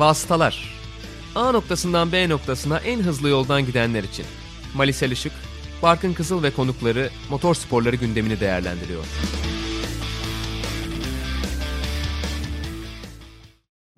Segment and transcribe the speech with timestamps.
[0.00, 0.74] Vasıtalar
[1.34, 4.24] A noktasından B noktasına en hızlı yoldan gidenler için.
[4.74, 5.32] Malisel Işık,
[5.82, 9.04] Barkın Kızıl ve konukları motor sporları gündemini değerlendiriyor.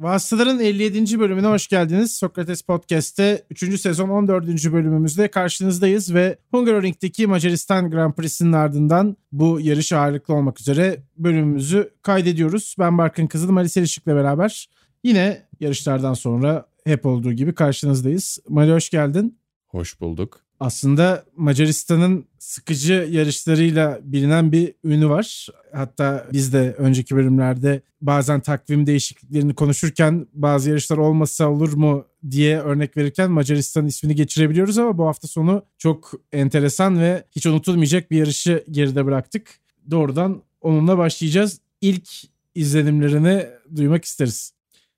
[0.00, 1.20] Vasıtaların 57.
[1.20, 2.12] bölümüne hoş geldiniz.
[2.16, 3.80] Sokrates Podcast'te 3.
[3.80, 4.46] sezon 14.
[4.72, 12.76] bölümümüzde karşınızdayız ve Hungaroring'deki Macaristan Grand Prix'sinin ardından bu yarış ağırlıklı olmak üzere bölümümüzü kaydediyoruz.
[12.78, 14.68] Ben Barkın Kızıl, Mali Selişik'le beraber
[15.02, 18.38] yine yarışlardan sonra hep olduğu gibi karşınızdayız.
[18.48, 19.38] Mali hoş geldin.
[19.68, 20.40] Hoş bulduk.
[20.60, 25.48] Aslında Macaristan'ın sıkıcı yarışlarıyla bilinen bir ünü var.
[25.72, 32.60] Hatta biz de önceki bölümlerde bazen takvim değişikliklerini konuşurken bazı yarışlar olmasa olur mu diye
[32.60, 38.16] örnek verirken Macaristan ismini geçirebiliyoruz ama bu hafta sonu çok enteresan ve hiç unutulmayacak bir
[38.16, 39.60] yarışı geride bıraktık.
[39.90, 41.60] Doğrudan onunla başlayacağız.
[41.80, 42.08] İlk
[42.54, 44.52] izlenimlerini duymak isteriz.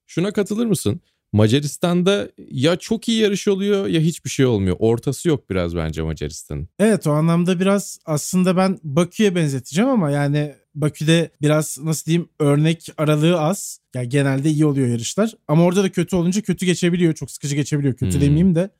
[0.06, 1.00] Şuna katılır mısın?
[1.34, 4.77] Macaristan'da ya çok iyi yarış oluyor ya hiçbir şey olmuyor.
[4.78, 6.69] Ortası yok biraz bence Macaristan'ın.
[6.78, 12.88] Evet o anlamda biraz aslında ben Bakü'ye benzeteceğim ama yani Bakü'de biraz nasıl diyeyim örnek
[12.97, 13.80] aralığı az.
[13.94, 15.34] Yani genelde iyi oluyor yarışlar.
[15.48, 17.14] Ama orada da kötü olunca kötü geçebiliyor.
[17.14, 17.94] Çok sıkıcı geçebiliyor.
[17.94, 18.20] Kötü hmm.
[18.20, 18.70] demeyeyim de.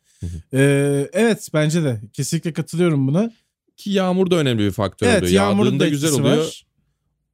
[0.52, 3.33] ee, evet bence de kesinlikle katılıyorum buna.
[3.77, 5.33] Ki yağmur da önemli bir faktör evet, oluyor.
[5.33, 6.39] Yağmurda güzel oluyor.
[6.39, 6.67] Var.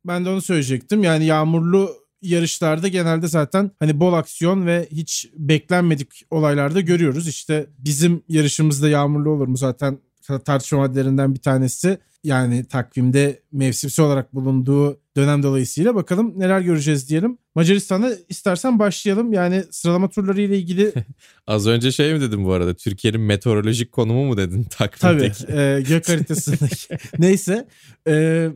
[0.05, 1.02] Ben de onu söyleyecektim.
[1.05, 7.28] Yani yağmurlu yarışlarda genelde zaten hani bol aksiyon ve hiç beklenmedik olaylarda görüyoruz.
[7.28, 9.98] İşte bizim yarışımızda yağmurlu olur mu zaten
[10.44, 11.98] tartışma maddelerinden bir tanesi.
[12.24, 17.38] Yani takvimde mevsimsel olarak bulunduğu dönem dolayısıyla bakalım neler göreceğiz diyelim.
[17.54, 19.32] Macaristan'a istersen başlayalım.
[19.32, 20.92] Yani sıralama turları ile ilgili...
[21.46, 22.74] Az önce şey mi dedim bu arada?
[22.74, 25.46] Türkiye'nin meteorolojik konumu mu dedin takvimdeki?
[25.46, 25.60] Tabii.
[25.60, 26.98] E, gök haritasındaki.
[27.18, 27.68] Neyse.
[28.08, 28.48] E,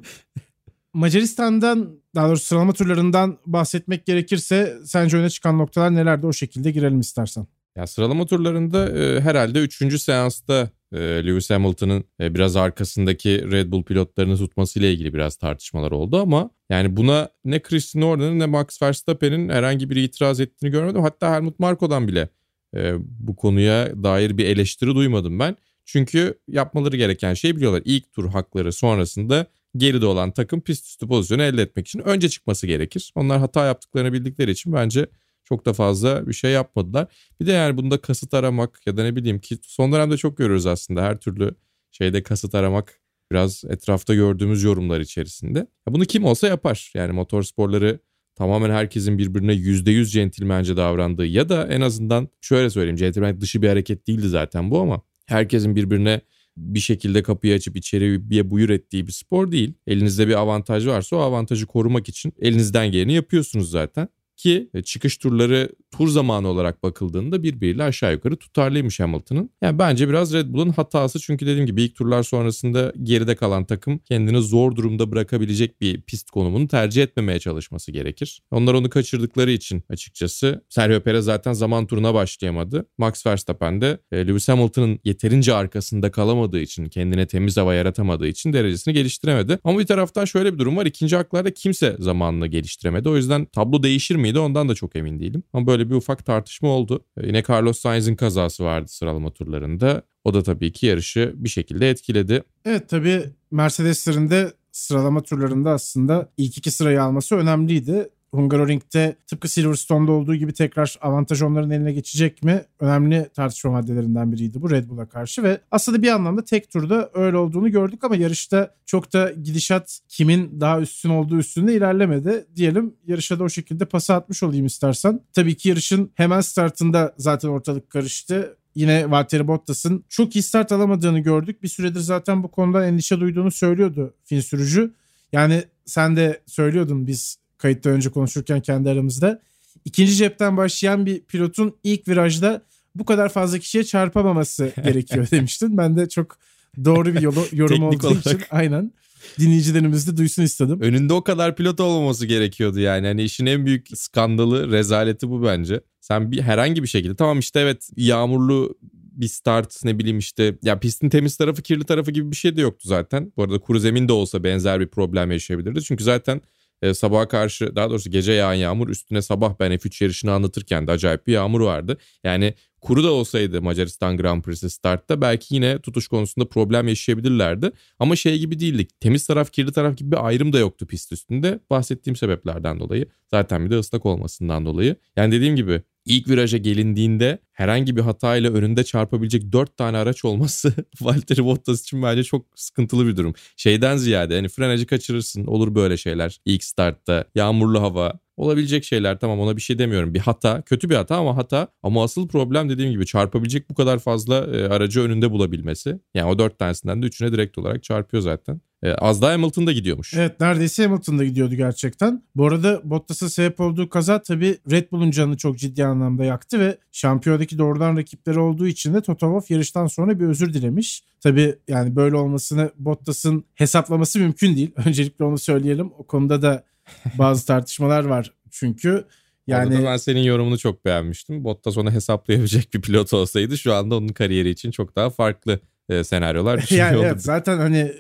[0.93, 7.01] Macaristan'dan daha doğrusu sıralama turlarından bahsetmek gerekirse sence öne çıkan noktalar nelerdi o şekilde girelim
[7.01, 7.47] istersen.
[7.77, 10.03] Ya sıralama turlarında e, herhalde 3.
[10.03, 16.21] seansta e, Lewis Hamilton'ın e, biraz arkasındaki Red Bull pilotlarını tutmasıyla ilgili biraz tartışmalar oldu
[16.21, 21.03] ama yani buna ne Christian Horner'ın ne Max Verstappen'in herhangi bir itiraz ettiğini görmedim.
[21.03, 22.29] Hatta Helmut Marko'dan bile
[22.77, 25.57] e, bu konuya dair bir eleştiri duymadım ben.
[25.85, 27.83] Çünkü yapmaları gereken şeyi biliyorlar.
[27.85, 29.47] İlk tur hakları sonrasında
[29.77, 33.13] geride olan takım pist üstü pozisyonu elde etmek için önce çıkması gerekir.
[33.15, 35.07] Onlar hata yaptıklarını bildikleri için bence
[35.45, 37.07] çok da fazla bir şey yapmadılar.
[37.41, 40.67] Bir de yani bunda kasıt aramak ya da ne bileyim ki son dönemde çok görüyoruz
[40.67, 41.55] aslında her türlü
[41.91, 45.67] şeyde kasıt aramak biraz etrafta gördüğümüz yorumlar içerisinde.
[45.89, 46.93] Bunu kim olsa yapar.
[46.95, 47.99] Yani motor sporları
[48.37, 53.69] tamamen herkesin birbirine %100 centilmence davrandığı ya da en azından şöyle söyleyeyim centilmen dışı bir
[53.69, 56.21] hareket değildi zaten bu ama herkesin birbirine
[56.57, 59.75] bir şekilde kapıyı açıp içeri bir buyur ettiği bir spor değil.
[59.87, 64.09] Elinizde bir avantaj varsa o avantajı korumak için elinizden geleni yapıyorsunuz zaten.
[64.37, 65.69] Ki e, çıkış turları
[65.99, 69.51] tur zamanı olarak bakıldığında birbiriyle aşağı yukarı tutarlıymış Hamilton'ın.
[69.63, 73.99] Yani bence biraz Red Bull'un hatası çünkü dediğim gibi ilk turlar sonrasında geride kalan takım
[73.99, 78.43] kendini zor durumda bırakabilecek bir pist konumunu tercih etmemeye çalışması gerekir.
[78.51, 82.87] Onlar onu kaçırdıkları için açıkçası Sergio Perez zaten zaman turuna başlayamadı.
[82.99, 88.53] Max Verstappen de e, Lewis Hamilton'ın yeterince arkasında kalamadığı için, kendine temiz hava yaratamadığı için
[88.53, 89.59] derecesini geliştiremedi.
[89.65, 90.87] Ama bir taraftan şöyle bir durum var.
[90.87, 93.09] İkinci haklarda kimse zamanını geliştiremedi.
[93.09, 95.43] O yüzden tablo değişir miydi ondan da çok emin değilim.
[95.53, 97.05] Ama böyle bir ufak tartışma oldu.
[97.17, 100.03] E, yine Carlos Sainz'in kazası vardı sıralama turlarında.
[100.25, 102.43] O da tabii ki yarışı bir şekilde etkiledi.
[102.65, 108.09] Evet tabii Mercedes'lerin de sıralama turlarında aslında ilk iki sırayı alması önemliydi.
[108.35, 112.65] Hungaroring'de tıpkı Silverstone'da olduğu gibi tekrar avantaj onların eline geçecek mi?
[112.81, 117.37] Önemli tartışma maddelerinden biriydi bu Red Bull'a karşı ve aslında bir anlamda tek turda öyle
[117.37, 122.47] olduğunu gördük ama yarışta çok da gidişat kimin daha üstün olduğu üstünde ilerlemedi.
[122.57, 125.21] Diyelim yarışa da o şekilde pası atmış olayım istersen.
[125.33, 131.19] Tabii ki yarışın hemen startında zaten ortalık karıştı yine Valtteri Bottas'ın çok iyi start alamadığını
[131.19, 131.63] gördük.
[131.63, 134.95] Bir süredir zaten bu konuda endişe duyduğunu söylüyordu Fin sürücü.
[135.33, 139.41] Yani sen de söylüyordun biz kayıtta önce konuşurken kendi aramızda.
[139.85, 142.63] İkinci cepten başlayan bir pilotun ilk virajda
[142.95, 145.77] bu kadar fazla kişiye çarpamaması gerekiyor demiştin.
[145.77, 146.39] Ben de çok
[146.85, 148.27] doğru bir yolu, yorum olduğu olarak.
[148.27, 148.93] için aynen
[149.39, 150.81] dinleyicilerimiz de duysun istedim.
[150.81, 153.07] Önünde o kadar pilot olmaması gerekiyordu yani.
[153.07, 155.81] Hani işin en büyük skandalı, rezaleti bu bence.
[156.01, 160.81] Sen bir herhangi bir şekilde tamam işte evet yağmurlu bir start ne bileyim işte ya
[160.81, 163.33] pistin temiz tarafı kirli tarafı gibi bir şey de yoktu zaten.
[163.37, 165.83] Bu arada kuru zemin de olsa benzer bir problem yaşayabilirdi.
[165.83, 166.41] Çünkü zaten
[166.83, 170.91] e, sabaha karşı daha doğrusu gece yağan yağmur üstüne sabah ben F3 yarışını anlatırken de
[170.91, 171.99] acayip bir yağmur vardı.
[172.25, 177.71] Yani kuru da olsaydı Macaristan Grand Prix'si startta belki yine tutuş konusunda problem yaşayabilirlerdi.
[177.99, 179.01] Ama şey gibi değildik.
[179.01, 181.61] Temiz taraf kirli taraf gibi bir ayrım da yoktu pist üstünde.
[181.71, 183.07] Bahsettiğim sebeplerden dolayı.
[183.31, 184.97] Zaten bir de ıslak olmasından dolayı.
[185.17, 190.75] Yani dediğim gibi ilk viraja gelindiğinde herhangi bir hatayla önünde çarpabilecek 4 tane araç olması
[191.01, 193.35] Valtteri Bottas için bence çok sıkıntılı bir durum.
[193.57, 199.41] Şeyden ziyade hani frenajı kaçırırsın olur böyle şeyler ilk startta yağmurlu hava olabilecek şeyler tamam
[199.41, 200.15] ona bir şey demiyorum.
[200.15, 203.99] Bir hata kötü bir hata ama hata ama asıl problem dediğim gibi çarpabilecek bu kadar
[203.99, 206.01] fazla e, aracı önünde bulabilmesi.
[206.15, 208.61] Yani o 4 tanesinden de 3'üne direkt olarak çarpıyor zaten.
[208.83, 210.15] E, az daha Hamilton'da gidiyormuş.
[210.15, 212.23] Evet neredeyse Hamilton'da gidiyordu gerçekten.
[212.37, 216.79] Bu arada Bottas'ın sebep olduğu kaza tabii Red Bull'un canını çok ciddi anlamda yaktı ve
[216.93, 221.05] şampiyondaki doğrudan rakipleri olduğu için de Toto Wolff yarıştan sonra bir özür dilemiş.
[221.21, 224.71] Tabii yani böyle olmasını Bottas'ın hesaplaması mümkün değil.
[224.87, 225.91] Öncelikle onu söyleyelim.
[225.99, 226.65] O konuda da
[227.19, 229.05] bazı tartışmalar var çünkü.
[229.47, 231.45] Yani Orada ben senin yorumunu çok beğenmiştim.
[231.45, 236.05] Bottas onu hesaplayabilecek bir pilot olsaydı şu anda onun kariyeri için çok daha farklı e,
[236.05, 237.93] senaryolar düşünüyor yani evet, zaten hani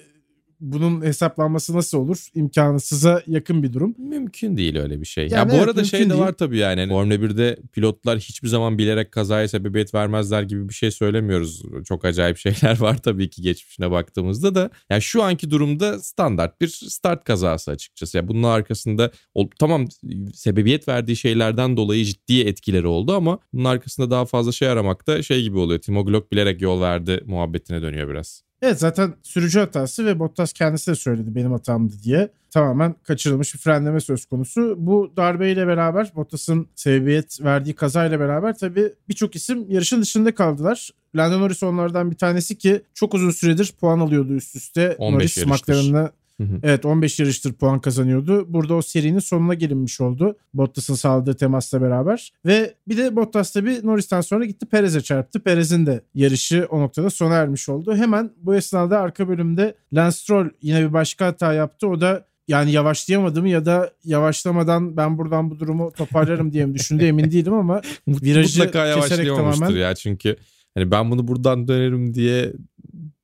[0.60, 2.28] bunun hesaplanması nasıl olur?
[2.34, 3.94] İmkansıza yakın bir durum.
[3.98, 5.24] Mümkün değil öyle bir şey.
[5.24, 6.80] Yani ya bu evet, arada şey de var tabii yani.
[6.80, 11.62] Hani Formula 1'de pilotlar hiçbir zaman bilerek kazaya sebebiyet vermezler gibi bir şey söylemiyoruz.
[11.84, 14.70] Çok acayip şeyler var tabii ki geçmişine baktığımızda da.
[14.90, 18.16] Yani şu anki durumda standart bir start kazası açıkçası.
[18.16, 19.10] Yani bunun arkasında
[19.58, 19.86] tamam
[20.34, 25.42] sebebiyet verdiği şeylerden dolayı ciddi etkileri oldu ama bunun arkasında daha fazla şey aramakta şey
[25.42, 25.80] gibi oluyor.
[25.80, 28.43] Timo Glock bilerek yol verdi muhabbetine dönüyor biraz.
[28.62, 32.28] Evet zaten sürücü hatası ve Bottas kendisi de söyledi benim hatamdı diye.
[32.50, 34.74] Tamamen kaçırılmış bir frenleme söz konusu.
[34.78, 40.90] Bu darbeyle beraber Bottas'ın sebebiyet verdiği kazayla beraber tabii birçok isim yarışın dışında kaldılar.
[41.16, 44.96] Lando Norris onlardan bir tanesi ki çok uzun süredir puan alıyordu üst üste.
[44.98, 46.60] 15 Norris McLaren'la Hı hı.
[46.62, 48.52] Evet 15 yarıştır puan kazanıyordu.
[48.52, 50.36] Burada o serinin sonuna gelinmiş oldu.
[50.54, 52.32] Bottas'ın sağladığı temasla beraber.
[52.46, 55.40] Ve bir de Bottas tabi Norris'ten sonra gitti Perez'e çarptı.
[55.40, 57.96] Perez'in de yarışı o noktada sona ermiş oldu.
[57.96, 61.88] Hemen bu esnada arka bölümde Lance Stroll yine bir başka hata yaptı.
[61.88, 67.04] O da yani yavaşlayamadım ya da yavaşlamadan ben buradan bu durumu toparlarım diye mi düşündü
[67.04, 69.80] emin değilim ama virajı Mutlaka yavaşlayamamıştır tamamen...
[69.80, 70.36] ya çünkü
[70.74, 72.52] hani ben bunu buradan dönerim diye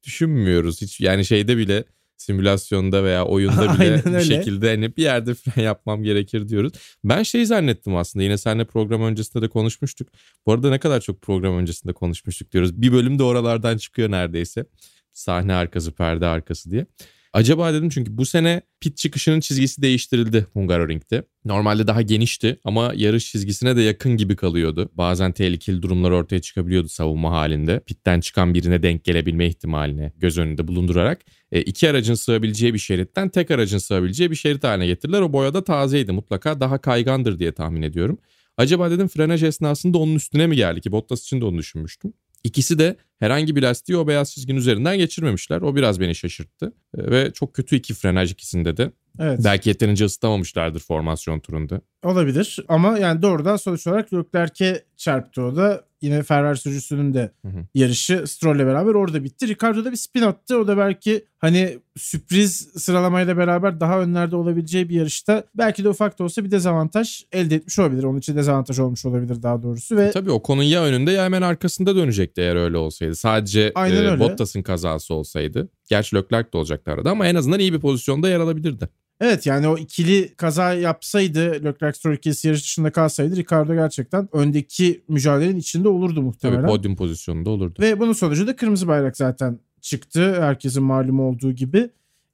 [0.02, 0.82] düşünmüyoruz.
[0.82, 1.84] Hiç yani şeyde bile
[2.20, 6.72] simülasyonda veya oyunda bile bir şekilde hani bir yerde fren yapmam gerekir diyoruz.
[7.04, 10.08] Ben şey zannettim aslında yine seninle program öncesinde de konuşmuştuk.
[10.46, 12.82] Bu arada ne kadar çok program öncesinde konuşmuştuk diyoruz.
[12.82, 14.64] Bir bölüm de oralardan çıkıyor neredeyse.
[15.12, 16.86] Sahne arkası, perde arkası diye.
[17.32, 21.22] Acaba dedim çünkü bu sene pit çıkışının çizgisi değiştirildi Hungaroring'de.
[21.44, 24.90] Normalde daha genişti ama yarış çizgisine de yakın gibi kalıyordu.
[24.94, 27.80] Bazen tehlikeli durumlar ortaya çıkabiliyordu savunma halinde.
[27.80, 31.20] Pitten çıkan birine denk gelebilme ihtimalini göz önünde bulundurarak
[31.52, 35.20] e, iki aracın sığabileceği bir şeritten tek aracın sığabileceği bir şerit haline getirdiler.
[35.20, 38.18] O boyada tazeydi mutlaka daha kaygandır diye tahmin ediyorum.
[38.56, 42.12] Acaba dedim frenaj esnasında onun üstüne mi geldi ki Bottas için de onu düşünmüştüm.
[42.44, 45.60] İkisi de herhangi bir lastiği o beyaz çizginin üzerinden geçirmemişler.
[45.60, 46.72] O biraz beni şaşırttı.
[46.98, 48.90] E, ve çok kötü iki frenaj ikisinde de.
[49.18, 49.40] Evet.
[49.44, 51.80] Belki yeterince ısıtamamışlardır formasyon turunda.
[52.04, 55.84] Olabilir ama yani doğrudan sonuç olarak Leclerc'e çarptı o da.
[56.02, 57.66] Yine Ferrari sürücüsünün de hı hı.
[57.74, 59.48] yarışı Stroll'le beraber orada bitti.
[59.48, 60.58] Ricardo da bir spin attı.
[60.58, 66.18] O da belki hani sürpriz sıralamayla beraber daha önlerde olabileceği bir yarışta belki de ufak
[66.18, 68.02] da olsa bir dezavantaj elde etmiş olabilir.
[68.02, 69.96] Onun için dezavantaj olmuş olabilir daha doğrusu.
[69.96, 70.04] Ve...
[70.04, 73.09] E, tabii o konun ya önünde ya hemen arkasında dönecekti eğer öyle olsaydı.
[73.14, 75.68] Sadece e, Bottas'ın kazası olsaydı.
[75.88, 78.88] Gerçi Leclerc de olacaktı arada ama en azından iyi bir pozisyonda yer alabilirdi.
[79.20, 85.04] Evet yani o ikili kaza yapsaydı Leclerc Stroll ikilisi yarış dışında kalsaydı Ricardo gerçekten öndeki
[85.08, 86.60] mücadelenin içinde olurdu muhtemelen.
[86.62, 87.82] Tabii podyum pozisyonunda olurdu.
[87.82, 90.42] Ve bunun sonucu da kırmızı bayrak zaten çıktı.
[90.42, 91.90] Herkesin malum olduğu gibi.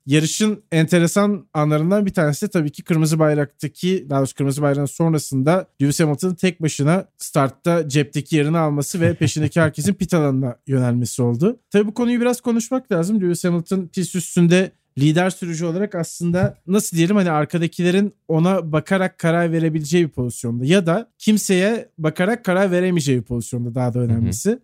[0.07, 5.67] Yarışın enteresan anlarından bir tanesi de tabii ki kırmızı bayraktaki daha doğrusu kırmızı bayrağın sonrasında
[5.83, 11.61] Lewis Hamilton'ın tek başına startta cepteki yerini alması ve peşindeki herkesin pit alanına yönelmesi oldu.
[11.71, 13.21] Tabii bu konuyu biraz konuşmak lazım.
[13.21, 19.53] Lewis Hamilton pist üstünde lider sürücü olarak aslında nasıl diyelim hani arkadakilerin ona bakarak karar
[19.53, 24.51] verebileceği bir pozisyonda ya da kimseye bakarak karar veremeyeceği bir pozisyonda daha da önemlisi.
[24.51, 24.61] Hı hı.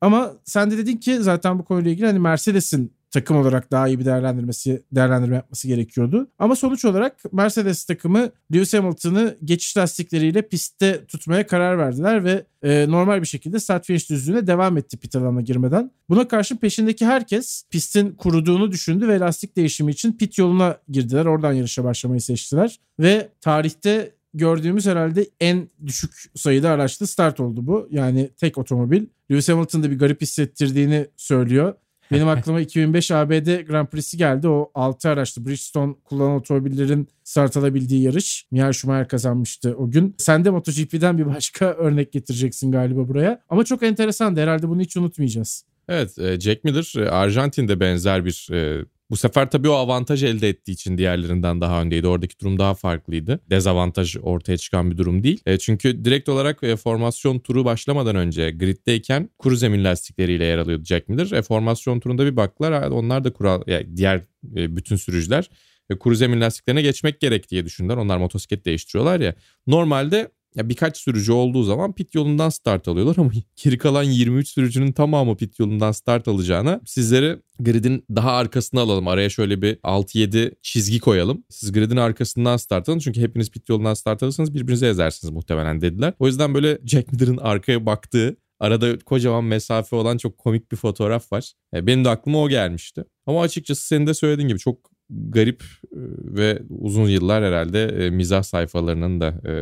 [0.00, 3.98] Ama sen de dedin ki zaten bu konuyla ilgili hani Mercedes'in takım olarak daha iyi
[3.98, 6.28] bir değerlendirmesi değerlendirme yapması gerekiyordu.
[6.38, 12.86] Ama sonuç olarak Mercedes takımı Lewis Hamilton'ı geçiş lastikleriyle pistte tutmaya karar verdiler ve e,
[12.88, 15.90] normal bir şekilde start finish düzlüğüne devam etti pit alanına girmeden.
[16.08, 21.26] Buna karşı peşindeki herkes pistin kuruduğunu düşündü ve lastik değişimi için pit yoluna girdiler.
[21.26, 27.88] Oradan yarışa başlamayı seçtiler ve tarihte gördüğümüz herhalde en düşük sayıda araçlı start oldu bu.
[27.90, 29.06] Yani tek otomobil.
[29.30, 31.74] Lewis Hamilton'da bir garip hissettirdiğini söylüyor.
[32.14, 34.48] Benim aklıma 2005 ABD Grand Prix'si geldi.
[34.48, 38.46] O 6 araçlı Bridgestone kullanan otomobillerin start alabildiği yarış.
[38.50, 40.14] Michael Schumacher kazanmıştı o gün.
[40.18, 43.42] Sen de MotoGP'den bir başka örnek getireceksin galiba buraya.
[43.48, 44.36] Ama çok enteresan.
[44.36, 45.64] Herhalde bunu hiç unutmayacağız.
[45.88, 50.48] Evet e, Jack Miller e, Arjantin'de benzer bir e, Bu sefer tabii o avantaj elde
[50.48, 52.08] ettiği için diğerlerinden daha öndeydi.
[52.08, 53.40] Oradaki durum daha farklıydı.
[53.50, 55.40] Dezavantaj ortaya çıkan bir durum değil.
[55.46, 60.84] E, çünkü direkt olarak e, formasyon turu başlamadan önce griddeyken kuru zemin lastikleriyle yer alıyordu
[60.84, 61.30] Jack Miller.
[61.30, 62.90] E, formasyon turunda bir baktılar.
[62.90, 64.16] Onlar da kural, yani diğer
[64.56, 65.50] e, bütün sürücüler
[65.90, 67.96] e, kuru zemin lastiklerine geçmek gerek diye düşündüler.
[67.96, 69.34] Onlar motosiklet değiştiriyorlar ya.
[69.66, 73.30] Normalde ya birkaç sürücü olduğu zaman pit yolundan start alıyorlar ama
[73.64, 79.08] geri kalan 23 sürücünün tamamı pit yolundan start alacağına sizleri gridin daha arkasına alalım.
[79.08, 81.44] Araya şöyle bir 6-7 çizgi koyalım.
[81.50, 82.98] Siz gridin arkasından start alın.
[82.98, 86.14] Çünkü hepiniz pit yolundan start alırsanız birbirinize ezersiniz muhtemelen dediler.
[86.18, 91.32] O yüzden böyle Jack Miller'ın arkaya baktığı Arada kocaman mesafe olan çok komik bir fotoğraf
[91.32, 91.52] var.
[91.74, 93.04] E, benim de aklıma o gelmişti.
[93.26, 95.98] Ama açıkçası senin de söylediğin gibi çok garip e,
[96.36, 99.52] ve uzun yıllar herhalde e, mizah sayfalarının da e,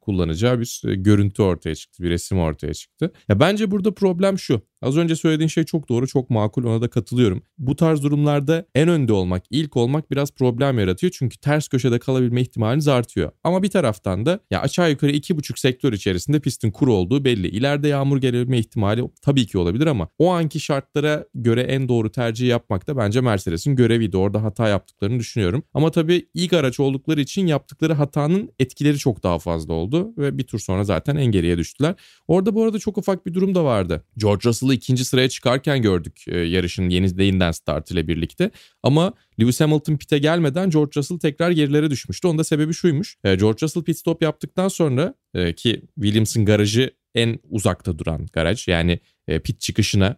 [0.00, 3.12] kullanacağı bir görüntü ortaya çıktı, bir resim ortaya çıktı.
[3.28, 4.62] Ya bence burada problem şu.
[4.82, 7.42] Az önce söylediğin şey çok doğru, çok makul ona da katılıyorum.
[7.58, 11.12] Bu tarz durumlarda en önde olmak, ilk olmak biraz problem yaratıyor.
[11.16, 13.32] Çünkü ters köşede kalabilme ihtimaliniz artıyor.
[13.44, 17.48] Ama bir taraftan da ya aşağı yukarı iki buçuk sektör içerisinde pistin kuru olduğu belli.
[17.48, 22.48] İleride yağmur gelebilme ihtimali tabii ki olabilir ama o anki şartlara göre en doğru tercih
[22.48, 24.16] yapmak da bence Mercedes'in göreviydi.
[24.16, 25.62] Orada hata yaptıklarını düşünüyorum.
[25.74, 30.44] Ama tabii ilk araç oldukları için yaptıkları hatanın etkileri çok daha fazla oldu ve bir
[30.44, 31.94] tur sonra zaten en geriye düştüler.
[32.28, 34.04] Orada bu arada çok ufak bir durum da vardı.
[34.16, 38.50] George Russell'ı ikinci sıraya çıkarken gördük e, yarışın yeni değinden start ile birlikte.
[38.82, 42.28] Ama Lewis Hamilton pit'e gelmeden George Russell tekrar gerilere düşmüştü.
[42.28, 43.16] Onun da sebebi şuymuş.
[43.24, 48.68] E, George Russell pit stop yaptıktan sonra e, ki Williams'ın garajı en uzakta duran garaj.
[48.68, 49.00] Yani
[49.44, 50.16] pit çıkışına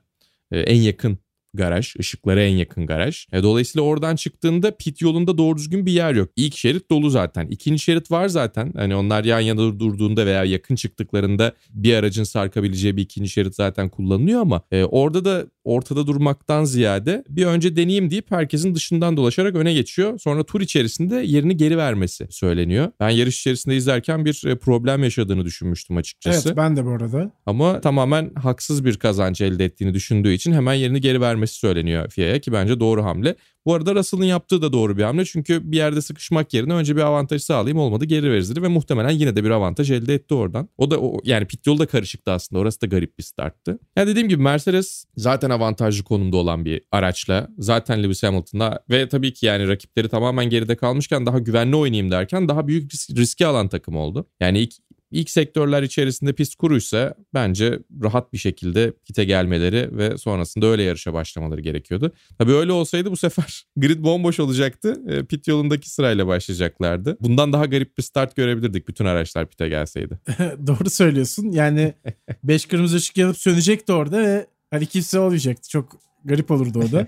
[0.52, 1.19] en yakın
[1.55, 1.97] garaj.
[1.99, 3.27] ışıklara en yakın garaj.
[3.33, 6.31] E, dolayısıyla oradan çıktığında pit yolunda doğru düzgün bir yer yok.
[6.37, 7.47] İlk şerit dolu zaten.
[7.47, 8.73] İkinci şerit var zaten.
[8.77, 13.89] Hani onlar yan yana durduğunda veya yakın çıktıklarında bir aracın sarkabileceği bir ikinci şerit zaten
[13.89, 19.57] kullanılıyor ama e, orada da ortada durmaktan ziyade bir önce deneyeyim deyip herkesin dışından dolaşarak
[19.57, 20.19] öne geçiyor.
[20.19, 22.93] Sonra tur içerisinde yerini geri vermesi söyleniyor.
[23.01, 26.49] Ben yarış içerisinde izlerken bir e, problem yaşadığını düşünmüştüm açıkçası.
[26.49, 27.31] Evet ben de bu arada.
[27.47, 32.39] Ama tamamen haksız bir kazanç elde ettiğini düşündüğü için hemen yerini geri vermesi söyleniyor FIA'ya
[32.39, 33.37] ki bence doğru hamle.
[33.67, 35.25] Bu arada Russell'ın yaptığı da doğru bir hamle.
[35.25, 39.37] Çünkü bir yerde sıkışmak yerine önce bir avantaj sağlayayım olmadı geri verir ve muhtemelen yine
[39.37, 40.69] de bir avantaj elde etti oradan.
[40.79, 42.61] O da o, yani pit yolu da karışıktı aslında.
[42.61, 43.79] Orası da garip bir starttı.
[43.97, 47.49] Yani dediğim gibi Mercedes zaten avantajlı konumda olan bir araçla.
[47.59, 52.49] Zaten Lewis Hamilton'la ve tabii ki yani rakipleri tamamen geride kalmışken daha güvenli oynayayım derken
[52.49, 54.27] daha büyük riski alan takım oldu.
[54.41, 54.73] Yani ilk
[55.12, 61.12] İlk sektörler içerisinde pist kuruysa bence rahat bir şekilde kite gelmeleri ve sonrasında öyle yarışa
[61.12, 62.12] başlamaları gerekiyordu.
[62.38, 65.02] Tabii öyle olsaydı bu sefer grid bomboş olacaktı.
[65.09, 67.16] E, pit yolundaki sırayla başlayacaklardı.
[67.21, 70.19] Bundan daha garip bir start görebilirdik bütün araçlar pite gelseydi.
[70.66, 71.52] Doğru söylüyorsun.
[71.52, 71.95] Yani
[72.45, 75.69] 5 kırmızı ışık yanıp sönecekti orada ve hani kimse olmayacaktı.
[75.69, 77.07] Çok garip olurdu o da.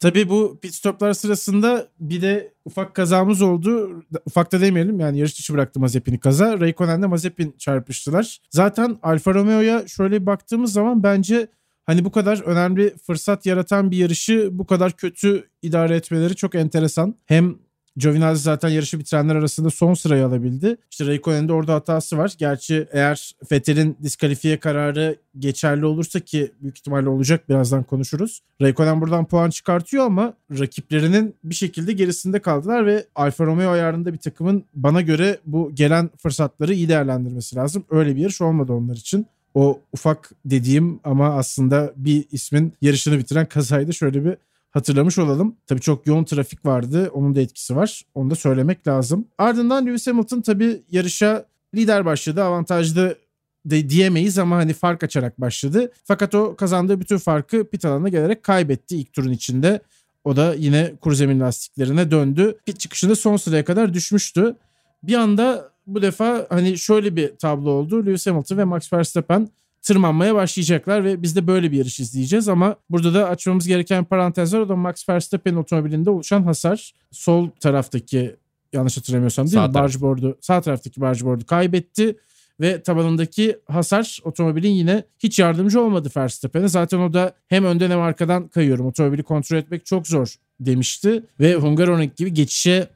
[0.00, 4.02] Tabii bu pit stoplar sırasında bir de ufak kazamız oldu.
[4.26, 6.60] Ufak da demeyelim yani yarış dışı bıraktı Mazepin'i kaza.
[6.60, 8.38] Raikkonen'le Mazepin çarpıştılar.
[8.50, 11.46] Zaten Alfa Romeo'ya şöyle baktığımız zaman bence
[11.86, 17.14] hani bu kadar önemli fırsat yaratan bir yarışı bu kadar kötü idare etmeleri çok enteresan.
[17.26, 17.58] Hem
[17.96, 20.76] Giovinazzi zaten yarışı bitirenler arasında son sırayı alabildi.
[20.90, 22.34] İşte Raikkonen'in de orada hatası var.
[22.38, 28.40] Gerçi eğer Vettel'in diskalifiye kararı geçerli olursa ki büyük ihtimalle olacak birazdan konuşuruz.
[28.62, 34.18] Raikkonen buradan puan çıkartıyor ama rakiplerinin bir şekilde gerisinde kaldılar ve Alfa Romeo ayarında bir
[34.18, 37.84] takımın bana göre bu gelen fırsatları iyi değerlendirmesi lazım.
[37.90, 43.46] Öyle bir yarış olmadı onlar için o ufak dediğim ama aslında bir ismin yarışını bitiren
[43.46, 44.36] kazaydı şöyle bir
[44.70, 45.56] hatırlamış olalım.
[45.66, 47.10] Tabii çok yoğun trafik vardı.
[47.12, 48.02] Onun da etkisi var.
[48.14, 49.24] Onu da söylemek lazım.
[49.38, 52.44] Ardından Lewis Hamilton tabii yarışa lider başladı.
[52.44, 53.16] Avantajlı
[53.64, 55.92] de diyemeyiz ama hani fark açarak başladı.
[56.04, 59.80] Fakat o kazandığı bütün farkı pit alanına gelerek kaybetti ilk turun içinde.
[60.24, 62.58] O da yine kuru zemin lastiklerine döndü.
[62.66, 64.56] Pit çıkışında son sıraya kadar düşmüştü.
[65.02, 68.06] Bir anda bu defa hani şöyle bir tablo oldu.
[68.06, 69.48] Lewis Hamilton ve Max Verstappen
[69.82, 74.54] tırmanmaya başlayacaklar ve biz de böyle bir yarış izleyeceğiz ama burada da açmamız gereken parantez
[74.54, 74.60] var.
[74.60, 76.92] O da Max Verstappen otomobilinde oluşan hasar.
[77.10, 78.36] Sol taraftaki
[78.72, 79.72] yanlış hatırlamıyorsam değil sağ mi?
[79.72, 79.84] Taraf.
[79.84, 82.16] Bargeboard'u, sağ taraftaki bargeboard'u kaybetti
[82.60, 86.68] ve tabanındaki hasar otomobilin yine hiç yardımcı olmadı Verstappen'e.
[86.68, 88.86] Zaten o da hem önden hem arkadan kayıyorum.
[88.86, 92.88] Otomobili kontrol etmek çok zor demişti ve Hungaroring gibi geçişe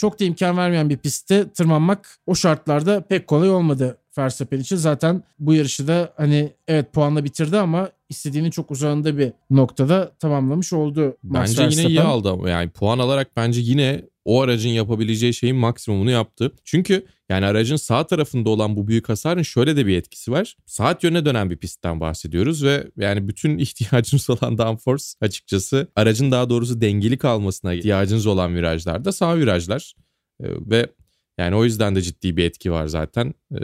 [0.00, 4.76] çok da imkan vermeyen bir pistte tırmanmak o şartlarda pek kolay olmadı Verstappen için.
[4.76, 10.72] Zaten bu yarışı da hani evet puanla bitirdi ama istediğinin çok uzağında bir noktada tamamlamış
[10.72, 11.16] oldu.
[11.24, 16.10] Bence yine iyi aldı ama yani puan alarak bence yine o aracın yapabileceği şeyin maksimumunu
[16.10, 16.52] yaptı.
[16.64, 20.56] Çünkü yani aracın sağ tarafında olan bu büyük hasarın şöyle de bir etkisi var.
[20.66, 26.50] Saat yönüne dönen bir pistten bahsediyoruz ve yani bütün ihtiyacınız olan downforce açıkçası aracın daha
[26.50, 29.94] doğrusu dengeli kalmasına ihtiyacınız olan virajlarda sağ virajlar.
[30.40, 30.86] Ee, ve
[31.38, 33.34] yani o yüzden de ciddi bir etki var zaten.
[33.54, 33.56] Ee,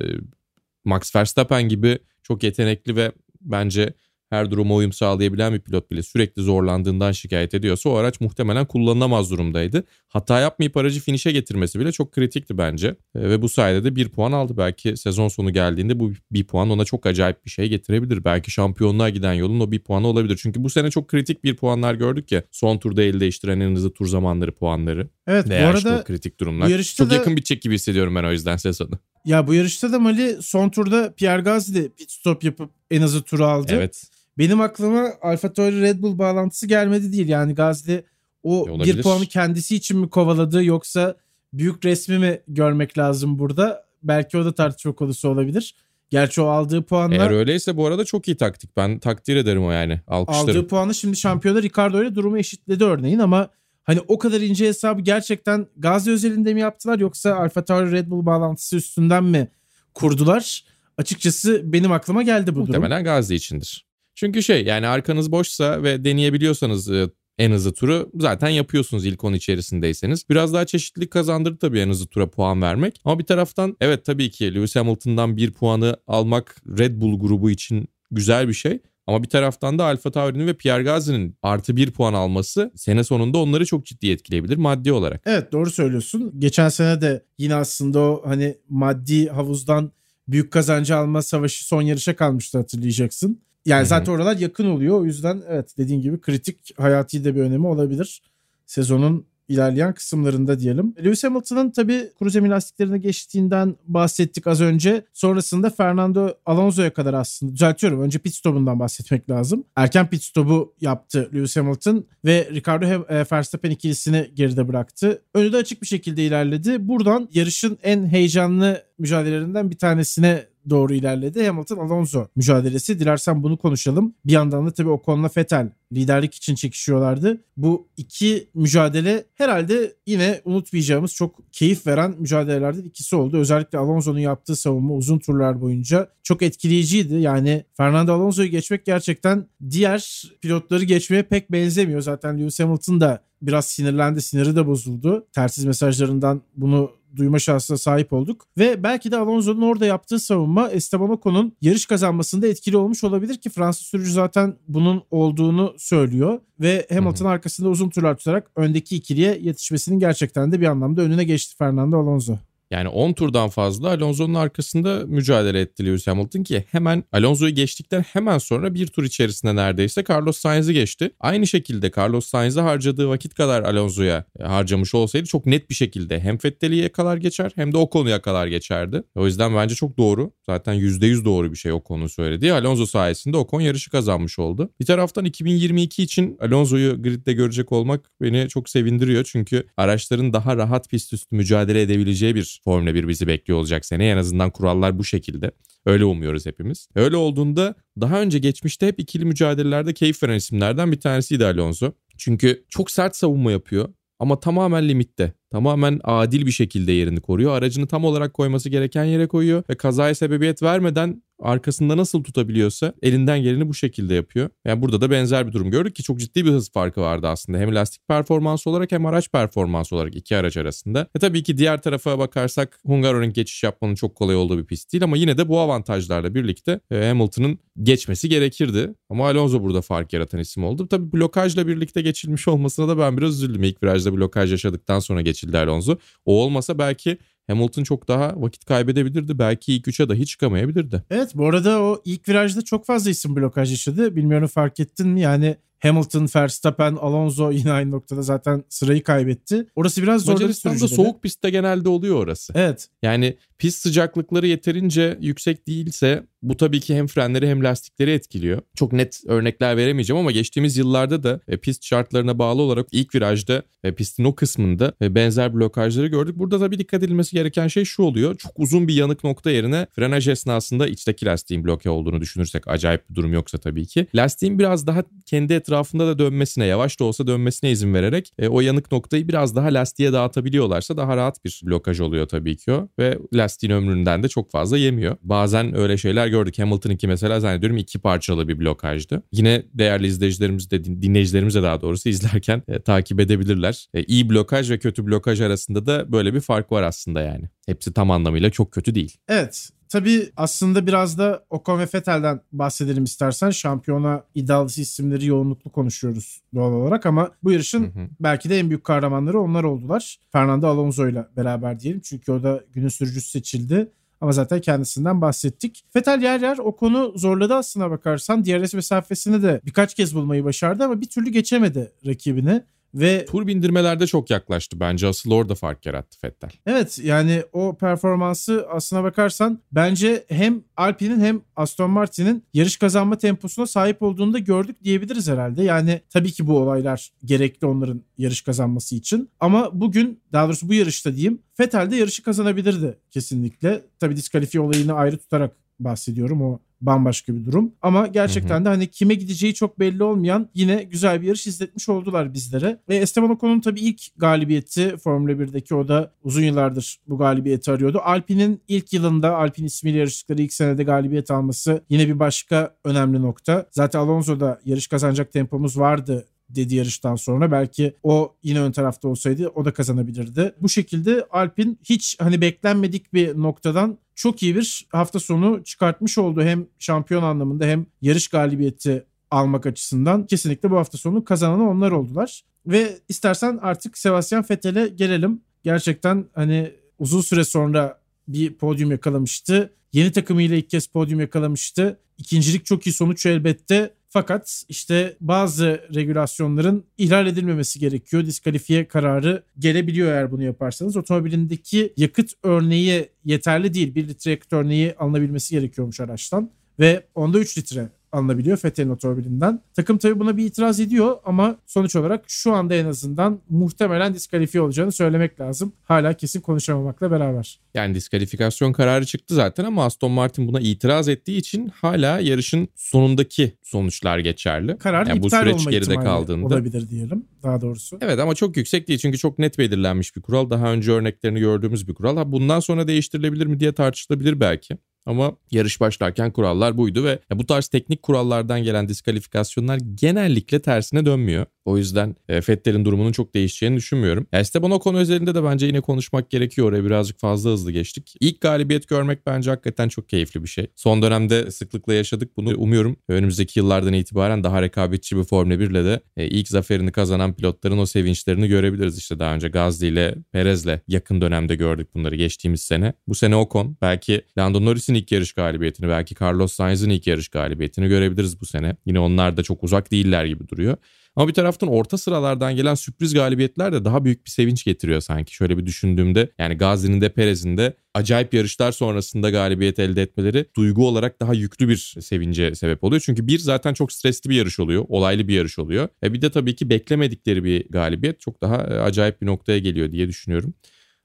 [0.84, 3.94] Max Verstappen gibi çok yetenekli ve bence
[4.30, 9.30] her duruma uyum sağlayabilen bir pilot bile sürekli zorlandığından şikayet ediyorsa o araç muhtemelen kullanılamaz
[9.30, 9.84] durumdaydı.
[10.08, 12.88] Hata yapmayıp aracı finişe getirmesi bile çok kritikti bence.
[13.14, 14.56] E, ve bu sayede de bir puan aldı.
[14.56, 18.24] Belki sezon sonu geldiğinde bu bir puan ona çok acayip bir şey getirebilir.
[18.24, 20.38] Belki şampiyonluğa giden yolun o bir puanı olabilir.
[20.42, 22.42] Çünkü bu sene çok kritik bir puanlar gördük ya.
[22.50, 25.08] Son turda el değiştiren en hızlı tur zamanları puanları.
[25.26, 26.68] Evet Veya bu arada işte kritik durumlar.
[26.68, 28.98] yarışta Çok da- yakın bitecek gibi hissediyorum ben o yüzden sezonu.
[29.24, 33.22] ya bu yarışta da Mali son turda Pierre Gasly de pit stop yapıp en hızlı
[33.22, 33.72] turu aldı.
[33.76, 34.04] Evet.
[34.38, 37.28] Benim aklıma Alfa Tauri Red Bull bağlantısı gelmedi değil.
[37.28, 38.02] Yani Gasly
[38.42, 41.16] o E, bir puanı kendisi için mi kovaladı yoksa
[41.52, 43.84] büyük resmi mi görmek lazım burada?
[44.02, 45.74] Belki o da tartışma konusu olabilir.
[46.10, 48.76] Gerçi o aldığı puanla Eğer öyleyse bu arada çok iyi taktik.
[48.76, 50.00] Ben takdir ederim o yani.
[50.06, 50.50] Alkışlarım.
[50.50, 53.48] aldığı puanı şimdi şampiyonlar Ricardo ile durumu eşitledi örneğin ama
[53.84, 58.26] hani o kadar ince hesabı gerçekten Gazi özelinde mi yaptılar yoksa Alfa Tauri Red Bull
[58.26, 59.48] bağlantısı üstünden mi
[59.94, 60.64] kurdular?
[60.98, 62.66] Açıkçası benim aklıma geldi bu durum.
[62.66, 63.85] Muhtemelen Gazi içindir.
[64.16, 67.08] Çünkü şey yani arkanız boşsa ve deneyebiliyorsanız e,
[67.38, 70.28] en hızlı turu zaten yapıyorsunuz ilk 10 içerisindeyseniz.
[70.30, 73.00] Biraz daha çeşitlilik kazandırdı tabii en hızlı tura puan vermek.
[73.04, 77.88] Ama bir taraftan evet tabii ki Lewis Hamilton'dan bir puanı almak Red Bull grubu için
[78.10, 78.78] güzel bir şey.
[79.06, 83.38] Ama bir taraftan da Alfa Tauri'nin ve Pierre Gasly'nin artı bir puan alması sene sonunda
[83.38, 85.22] onları çok ciddi etkileyebilir maddi olarak.
[85.26, 86.32] Evet doğru söylüyorsun.
[86.38, 89.92] Geçen sene de yine aslında o hani maddi havuzdan
[90.28, 93.40] büyük kazancı alma savaşı son yarışa kalmıştı hatırlayacaksın.
[93.66, 93.88] Yani Hı hı.
[93.88, 95.00] zaten oralar yakın oluyor.
[95.00, 98.22] O yüzden evet dediğin gibi kritik hayati de bir önemi olabilir.
[98.66, 100.94] Sezonun ilerleyen kısımlarında diyelim.
[101.04, 105.04] Lewis Hamilton'ın tabii kuru zemin lastiklerine geçtiğinden bahsettik az önce.
[105.12, 108.02] Sonrasında Fernando Alonso'ya kadar aslında düzeltiyorum.
[108.02, 109.64] Önce pit stop'undan bahsetmek lazım.
[109.76, 115.22] Erken pit stop'u yaptı Lewis Hamilton ve Ricardo e, Verstappen ikilisini geride bıraktı.
[115.34, 116.88] Önü de açık bir şekilde ilerledi.
[116.88, 121.46] Buradan yarışın en heyecanlı mücadelelerinden bir tanesine doğru ilerledi.
[121.46, 123.00] Hamilton Alonso mücadelesi.
[123.00, 124.14] Dilersen bunu konuşalım.
[124.24, 127.44] Bir yandan da tabii Ocon'la Vettel liderlik için çekişiyorlardı.
[127.56, 133.36] Bu iki mücadele herhalde yine unutmayacağımız çok keyif veren mücadelelerden ikisi oldu.
[133.36, 137.14] Özellikle Alonso'nun yaptığı savunma uzun turlar boyunca çok etkileyiciydi.
[137.14, 142.00] Yani Fernando Alonso'yu geçmek gerçekten diğer pilotları geçmeye pek benzemiyor.
[142.00, 145.26] Zaten Lewis Hamilton da biraz sinirlendi, siniri de bozuldu.
[145.32, 148.46] Tersiz mesajlarından bunu duyma şansına sahip olduk.
[148.58, 153.50] Ve belki de Alonso'nun orada yaptığı savunma Esteban Ocon'un yarış kazanmasında etkili olmuş olabilir ki
[153.50, 156.40] Fransız sürücü zaten bunun olduğunu söylüyor.
[156.60, 161.56] Ve Hamilton arkasında uzun turlar tutarak öndeki ikiliye yetişmesinin gerçekten de bir anlamda önüne geçti
[161.58, 162.36] Fernando Alonso.
[162.70, 168.38] Yani 10 turdan fazla Alonso'nun arkasında mücadele etti Lewis Hamilton ki hemen Alonso'yu geçtikten hemen
[168.38, 171.10] sonra bir tur içerisinde neredeyse Carlos Sainz'i geçti.
[171.20, 176.38] Aynı şekilde Carlos Sainz'e harcadığı vakit kadar Alonso'ya harcamış olsaydı çok net bir şekilde hem
[176.44, 179.02] Vettel'i yakalar geçer hem de Ocon'u yakalar geçerdi.
[179.14, 180.32] O yüzden bence çok doğru.
[180.46, 182.52] Zaten %100 doğru bir şey Ocon'un söylediği.
[182.52, 184.70] Alonso sayesinde Ocon yarışı kazanmış oldu.
[184.80, 189.24] Bir taraftan 2022 için Alonso'yu gridde görecek olmak beni çok sevindiriyor.
[189.24, 194.08] Çünkü araçların daha rahat pist üstü mücadele edebileceği bir Formula 1 bizi bekliyor olacak sene.
[194.08, 195.50] En azından kurallar bu şekilde.
[195.86, 196.88] Öyle umuyoruz hepimiz.
[196.94, 201.92] Öyle olduğunda daha önce geçmişte hep ikili mücadelelerde keyif veren isimlerden bir tanesiydi Alonso.
[202.18, 203.88] Çünkü çok sert savunma yapıyor
[204.18, 205.32] ama tamamen limitte.
[205.50, 207.54] Tamamen adil bir şekilde yerini koruyor.
[207.54, 213.42] Aracını tam olarak koyması gereken yere koyuyor ve kazaya sebebiyet vermeden arkasında nasıl tutabiliyorsa elinden
[213.42, 214.50] geleni bu şekilde yapıyor.
[214.64, 217.58] Yani burada da benzer bir durum gördük ki çok ciddi bir hız farkı vardı aslında.
[217.58, 221.08] Hem lastik performansı olarak hem araç performansı olarak iki araç arasında.
[221.16, 225.04] E tabii ki diğer tarafa bakarsak Hungaroring geçiş yapmanın çok kolay olduğu bir pist değil
[225.04, 228.94] ama yine de bu avantajlarla birlikte e, Hamilton'ın geçmesi gerekirdi.
[229.10, 230.88] Ama Alonso burada fark yaratan isim oldu.
[230.88, 233.62] Tabii blokajla birlikte geçilmiş olmasına da ben biraz üzüldüm.
[233.62, 235.96] İlk virajda blokaj yaşadıktan sonra geçildi Alonso.
[236.24, 239.38] O olmasa belki Hamilton çok daha vakit kaybedebilirdi.
[239.38, 241.02] Belki ilk üçe dahi çıkamayabilirdi.
[241.10, 244.16] Evet bu arada o ilk virajda çok fazla isim blokaj yaşadı.
[244.16, 245.20] Bilmiyorum fark ettin mi?
[245.20, 249.66] Yani Hamilton, Verstappen, Alonso yine aynı noktada zaten sırayı kaybetti.
[249.76, 252.52] Orası biraz zorladı Macaristan'da soğuk pistte genelde oluyor orası.
[252.56, 252.88] Evet.
[253.02, 258.62] Yani pist sıcaklıkları yeterince yüksek değilse bu tabii ki hem frenleri hem lastikleri etkiliyor.
[258.74, 263.62] Çok net örnekler veremeyeceğim ama geçtiğimiz yıllarda da e, pist şartlarına bağlı olarak ilk virajda
[263.84, 266.38] e, pistin o kısmında e, benzer blokajları gördük.
[266.38, 268.36] Burada tabii dikkat edilmesi gereken şey şu oluyor.
[268.36, 273.14] Çok uzun bir yanık nokta yerine frenaj esnasında içteki lastiğin bloke olduğunu düşünürsek acayip bir
[273.14, 274.06] durum yoksa tabii ki.
[274.14, 278.48] Lastiğin biraz daha kendi etrafında etrafında da dönmesine yavaş da olsa dönmesine izin vererek e,
[278.48, 282.88] o yanık noktayı biraz daha lastiğe dağıtabiliyorlarsa daha rahat bir blokaj oluyor tabii ki o.
[282.98, 285.16] Ve lastiğin ömründen de çok fazla yemiyor.
[285.22, 286.58] Bazen öyle şeyler gördük.
[286.58, 289.22] Hamilton'ınki mesela zannediyorum iki parçalı bir blokajdı.
[289.32, 293.86] Yine değerli izleyicilerimiz de dinleyicilerimiz de daha doğrusu izlerken e, takip edebilirler.
[293.94, 297.44] E, iyi blokaj ve kötü blokaj arasında da böyle bir fark var aslında yani.
[297.66, 299.16] Hepsi tam anlamıyla çok kötü değil.
[299.28, 299.70] Evet.
[299.88, 303.50] Tabii aslında biraz da Ocon ve Vettel'den bahsedelim istersen.
[303.50, 308.08] Şampiyona iddialısı isimleri yoğunluklu konuşuyoruz doğal olarak ama bu yarışın hı hı.
[308.20, 310.18] belki de en büyük kahramanları onlar oldular.
[310.32, 313.92] Fernando Alonso ile beraber diyelim çünkü o da günün sürücüsü seçildi.
[314.20, 315.84] Ama zaten kendisinden bahsettik.
[315.96, 318.44] Vettel yer yer o konu zorladı aslına bakarsan.
[318.44, 322.62] DRS mesafesini de birkaç kez bulmayı başardı ama bir türlü geçemedi rakibini.
[322.94, 325.06] Ve tur bindirmelerde çok yaklaştı bence.
[325.06, 326.50] Asıl orada fark yarattı Fettel.
[326.66, 333.66] Evet yani o performansı aslına bakarsan bence hem Alpine'in hem Aston Martin'in yarış kazanma temposuna
[333.66, 335.62] sahip olduğunu da gördük diyebiliriz herhalde.
[335.62, 339.30] Yani tabii ki bu olaylar gerekli onların yarış kazanması için.
[339.40, 343.82] Ama bugün daha doğrusu bu yarışta diyeyim Vettel de yarışı kazanabilirdi kesinlikle.
[344.00, 346.42] Tabii diskalifiye olayını ayrı tutarak bahsediyorum.
[346.42, 347.72] O bambaşka bir durum.
[347.82, 352.34] Ama gerçekten de hani kime gideceği çok belli olmayan yine güzel bir yarış izletmiş oldular
[352.34, 352.78] bizlere.
[352.88, 358.00] Ve Esteban Ocon'un tabii ilk galibiyeti Formula 1'deki o da uzun yıllardır bu galibiyeti arıyordu.
[358.04, 363.66] Alpine'in ilk yılında Alpine ismiyle yarıştıkları ilk senede galibiyet alması yine bir başka önemli nokta.
[363.70, 367.52] Zaten Alonso'da yarış kazanacak tempomuz vardı dedi yarıştan sonra.
[367.52, 370.54] Belki o yine ön tarafta olsaydı o da kazanabilirdi.
[370.60, 376.42] Bu şekilde Alpin hiç hani beklenmedik bir noktadan çok iyi bir hafta sonu çıkartmış oldu.
[376.42, 382.42] Hem şampiyon anlamında hem yarış galibiyeti almak açısından kesinlikle bu hafta sonu kazananı onlar oldular.
[382.66, 385.40] Ve istersen artık Sebastian Vettel'e gelelim.
[385.62, 389.72] Gerçekten hani uzun süre sonra bir podyum yakalamıştı.
[389.92, 391.98] Yeni takımıyla ilk kez podyum yakalamıştı.
[392.18, 398.26] İkincilik çok iyi sonuç elbette fakat işte bazı regülasyonların ihlal edilmemesi gerekiyor.
[398.26, 400.96] Diskalifiye kararı gelebiliyor eğer bunu yaparsanız.
[400.96, 403.94] Otomobilindeki yakıt örneği yeterli değil.
[403.94, 406.50] 1 litre yakıt örneği alınabilmesi gerekiyormuş araçtan.
[406.80, 409.60] Ve onda 3 litre alınabiliyor Fethel'in otomobilinden.
[409.74, 414.62] Takım tabii buna bir itiraz ediyor ama sonuç olarak şu anda en azından muhtemelen diskalifiye
[414.62, 415.72] olacağını söylemek lazım.
[415.84, 417.60] Hala kesin konuşamamakla beraber.
[417.74, 423.52] Yani diskalifikasyon kararı çıktı zaten ama Aston Martin buna itiraz ettiği için hala yarışın sonundaki
[423.62, 424.78] sonuçlar geçerli.
[424.78, 427.98] Karar yani bu süreç geride kaldığında olabilir diyelim daha doğrusu.
[428.00, 430.50] Evet ama çok yüksek değil çünkü çok net belirlenmiş bir kural.
[430.50, 432.16] Daha önce örneklerini gördüğümüz bir kural.
[432.16, 434.78] Ha bundan sonra değiştirilebilir mi diye tartışılabilir belki.
[435.06, 441.46] Ama yarış başlarken kurallar buydu ve bu tarz teknik kurallardan gelen diskalifikasyonlar genellikle tersine dönmüyor.
[441.66, 444.26] O yüzden e, Fettel'in durumunun çok değişeceğini düşünmüyorum.
[444.32, 446.68] Esteban Ocon özelinde de bence yine konuşmak gerekiyor.
[446.68, 448.14] Oraya birazcık fazla hızlı geçtik.
[448.20, 450.66] İlk galibiyet görmek bence hakikaten çok keyifli bir şey.
[450.76, 452.56] Son dönemde sıklıkla yaşadık bunu.
[452.56, 457.34] Umuyorum önümüzdeki yıllardan itibaren daha rekabetçi bir Formula 1 ile de e, ilk zaferini kazanan
[457.34, 458.98] pilotların o sevinçlerini görebiliriz.
[458.98, 462.92] İşte daha önce Gazli ile Perez'le yakın dönemde gördük bunları geçtiğimiz sene.
[463.08, 467.88] Bu sene Ocon belki Lando Norris'in ilk yarış galibiyetini belki Carlos Sainz'in ilk yarış galibiyetini
[467.88, 468.76] görebiliriz bu sene.
[468.86, 470.76] Yine onlar da çok uzak değiller gibi duruyor.
[471.16, 475.34] Ama bir taraftan orta sıralardan gelen sürpriz galibiyetler de daha büyük bir sevinç getiriyor sanki.
[475.34, 480.88] Şöyle bir düşündüğümde yani Gazi'nin de Perez'in de acayip yarışlar sonrasında galibiyet elde etmeleri duygu
[480.88, 483.02] olarak daha yüklü bir sevince sebep oluyor.
[483.06, 484.84] Çünkü bir zaten çok stresli bir yarış oluyor.
[484.88, 485.88] Olaylı bir yarış oluyor.
[486.02, 489.92] E bir de tabii ki beklemedikleri bir galibiyet çok daha e, acayip bir noktaya geliyor
[489.92, 490.54] diye düşünüyorum.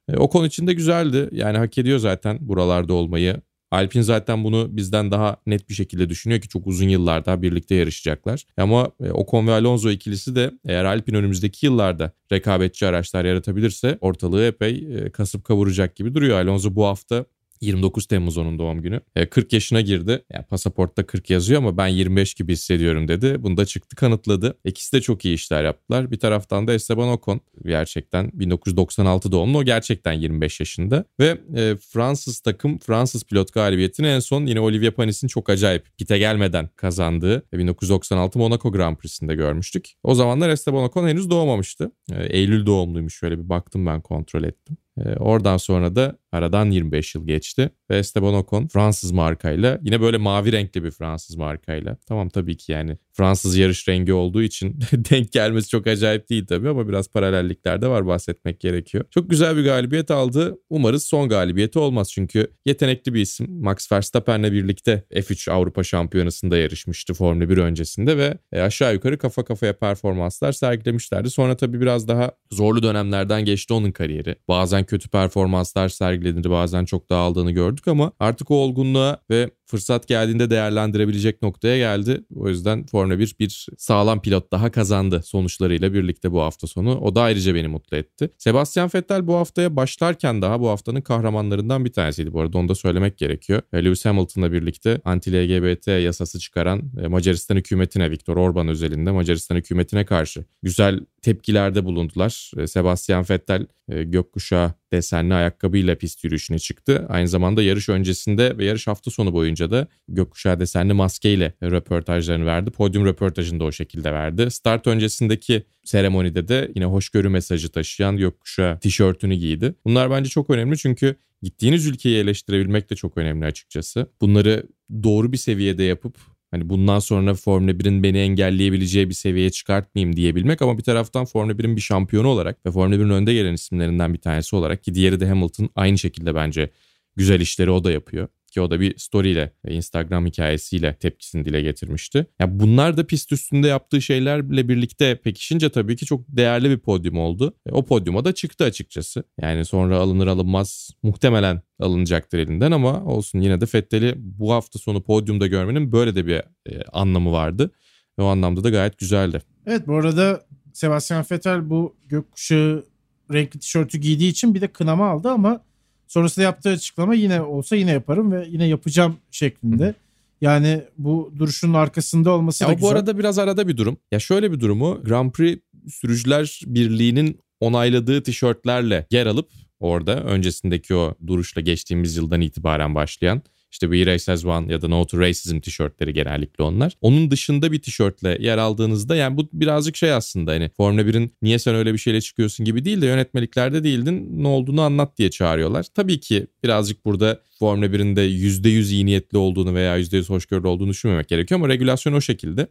[0.10, 1.30] E, o konu için de güzeldi.
[1.32, 3.41] Yani hak ediyor zaten buralarda olmayı.
[3.72, 8.46] Alpin zaten bunu bizden daha net bir şekilde düşünüyor ki çok uzun yıllar birlikte yarışacaklar.
[8.58, 14.46] Ama e, Ocon ve Alonso ikilisi de eğer Alpin önümüzdeki yıllarda rekabetçi araçlar yaratabilirse ortalığı
[14.46, 16.40] epey e, kasıp kavuracak gibi duruyor.
[16.40, 17.26] Alonso bu hafta
[17.62, 19.02] 29 Temmuz onun doğum günü.
[19.15, 20.24] E, 40 yaşına girdi.
[20.34, 23.43] Yani pasaportta 40 yazıyor ama ben 25 gibi hissediyorum dedi.
[23.43, 24.58] Bunu da çıktı kanıtladı.
[24.65, 26.12] İkisi de çok iyi işler yaptılar.
[26.12, 29.58] Bir taraftan da Esteban Ocon gerçekten 1996 doğumlu.
[29.58, 31.06] O gerçekten 25 yaşında.
[31.19, 36.17] Ve e, Fransız takım Fransız pilot galibiyetini en son yine Olivier Panis'in çok acayip pite
[36.17, 39.93] gelmeden kazandığı 1996 Monaco Grand Prix'sinde görmüştük.
[40.04, 41.91] O zamanlar Esteban Ocon henüz doğmamıştı.
[42.12, 43.17] E, Eylül doğumluymuş.
[43.17, 44.78] Şöyle bir baktım ben kontrol ettim.
[44.98, 50.18] E, oradan sonra da Aradan 25 yıl geçti ve Esteban Ocon Fransız markayla yine böyle
[50.18, 51.98] mavi renkli bir Fransız markayla.
[52.08, 56.70] Tamam tabii ki yani Fransız yarış rengi olduğu için denk gelmesi çok acayip değil tabii
[56.70, 59.06] ama biraz paralellikler de var bahsetmek gerekiyor.
[59.10, 60.58] Çok güzel bir galibiyet aldı.
[60.70, 63.62] Umarız son galibiyeti olmaz çünkü yetenekli bir isim.
[63.62, 69.46] Max Verstappen'le birlikte F3 Avrupa Şampiyonası'nda yarışmıştı Formula 1 öncesinde ve e, aşağı yukarı kafa
[69.46, 71.30] kafaya performanslar sergilemişlerdi.
[71.30, 74.36] Sonra tabii biraz daha zorlu dönemlerden geçti onun kariyeri.
[74.48, 77.52] Bazen kötü performanslar sergiledi bazen çok daha aldığını
[77.88, 82.24] ama artık o olgunluğa ve fırsat geldiğinde değerlendirebilecek noktaya geldi.
[82.36, 87.00] O yüzden Formula 1 bir sağlam pilot daha kazandı sonuçlarıyla birlikte bu hafta sonu.
[87.00, 88.30] O da ayrıca beni mutlu etti.
[88.38, 92.34] Sebastian Vettel bu haftaya başlarken daha bu haftanın kahramanlarından bir tanesiydi.
[92.34, 93.62] Bu arada onu da söylemek gerekiyor.
[93.74, 100.06] E, Lewis Hamilton'la birlikte anti-LGBT yasası çıkaran e, Macaristan hükümetine, Viktor Orban özelinde Macaristan hükümetine
[100.06, 102.52] karşı güzel tepkilerde bulundular.
[102.58, 107.06] E, Sebastian Vettel gökkuşağı desenli ayakkabıyla pist yürüyüşüne çıktı.
[107.10, 112.71] Aynı zamanda yarış öncesinde ve yarış hafta sonu boyunca da gökkuşağı desenli maskeyle röportajlarını verdi.
[112.71, 114.52] Podyum röportajını da o şekilde verdi.
[114.52, 119.76] Start öncesindeki seremonide de yine hoşgörü mesajı taşıyan gökkuşağı tişörtünü giydi.
[119.86, 124.08] Bunlar bence çok önemli çünkü gittiğiniz ülkeyi eleştirebilmek de çok önemli açıkçası.
[124.21, 124.63] Bunları
[125.04, 126.15] doğru bir seviyede yapıp
[126.52, 131.54] Hani bundan sonra Formula 1'in beni engelleyebileceği bir seviyeye çıkartmayayım diyebilmek ama bir taraftan Formula
[131.54, 135.19] 1'in bir şampiyonu olarak ve Formula 1'in önde gelen isimlerinden bir tanesi olarak ki diğeri
[135.19, 136.69] de Hamilton aynı şekilde bence
[137.15, 138.28] güzel işleri o da yapıyor.
[138.52, 142.26] Ki o da bir story ile Instagram hikayesiyle tepkisini dile getirmişti.
[142.40, 147.18] Ya bunlar da pist üstünde yaptığı şeylerle birlikte pekişince tabii ki çok değerli bir podyum
[147.18, 147.54] oldu.
[147.66, 149.24] E, o podyuma da çıktı açıkçası.
[149.42, 155.04] Yani sonra alınır alınmaz muhtemelen alınacaktır elinden ama olsun yine de Fettel'i bu hafta sonu
[155.04, 157.72] podyumda görmenin böyle de bir e, anlamı vardı.
[158.20, 159.42] Ve o anlamda da gayet güzeldi.
[159.66, 162.86] Evet bu arada Sebastian Vettel bu gökkuşağı
[163.34, 165.64] renkli tişörtü giydiği için bir de kınama aldı ama
[166.12, 169.95] Sonrasında yaptığı açıklama yine olsa yine yaparım ve yine yapacağım şeklinde.
[170.41, 172.89] Yani bu duruşun arkasında olması ya da güzel.
[172.89, 173.97] Bu arada biraz arada bir durum.
[174.12, 181.15] Ya şöyle bir durumu Grand Prix Sürücüler Birliği'nin onayladığı tişörtlerle yer alıp orada öncesindeki o
[181.28, 183.41] duruşla geçtiğimiz yıldan itibaren başlayan
[183.72, 186.94] işte bir Race as One ya da No to Racism tişörtleri genellikle onlar.
[187.02, 191.60] Onun dışında bir tişörtle yer aldığınızda yani bu birazcık şey aslında hani Formula 1'in niye
[191.60, 195.86] sen öyle bir şeyle çıkıyorsun gibi değil de yönetmeliklerde değildin ne olduğunu anlat diye çağırıyorlar.
[195.96, 200.90] Tabii ki birazcık burada Formula 1'in de %100 iyi niyetli olduğunu veya %100 hoşgörülü olduğunu
[200.90, 202.68] düşünmemek gerekiyor ama regülasyon o şekilde.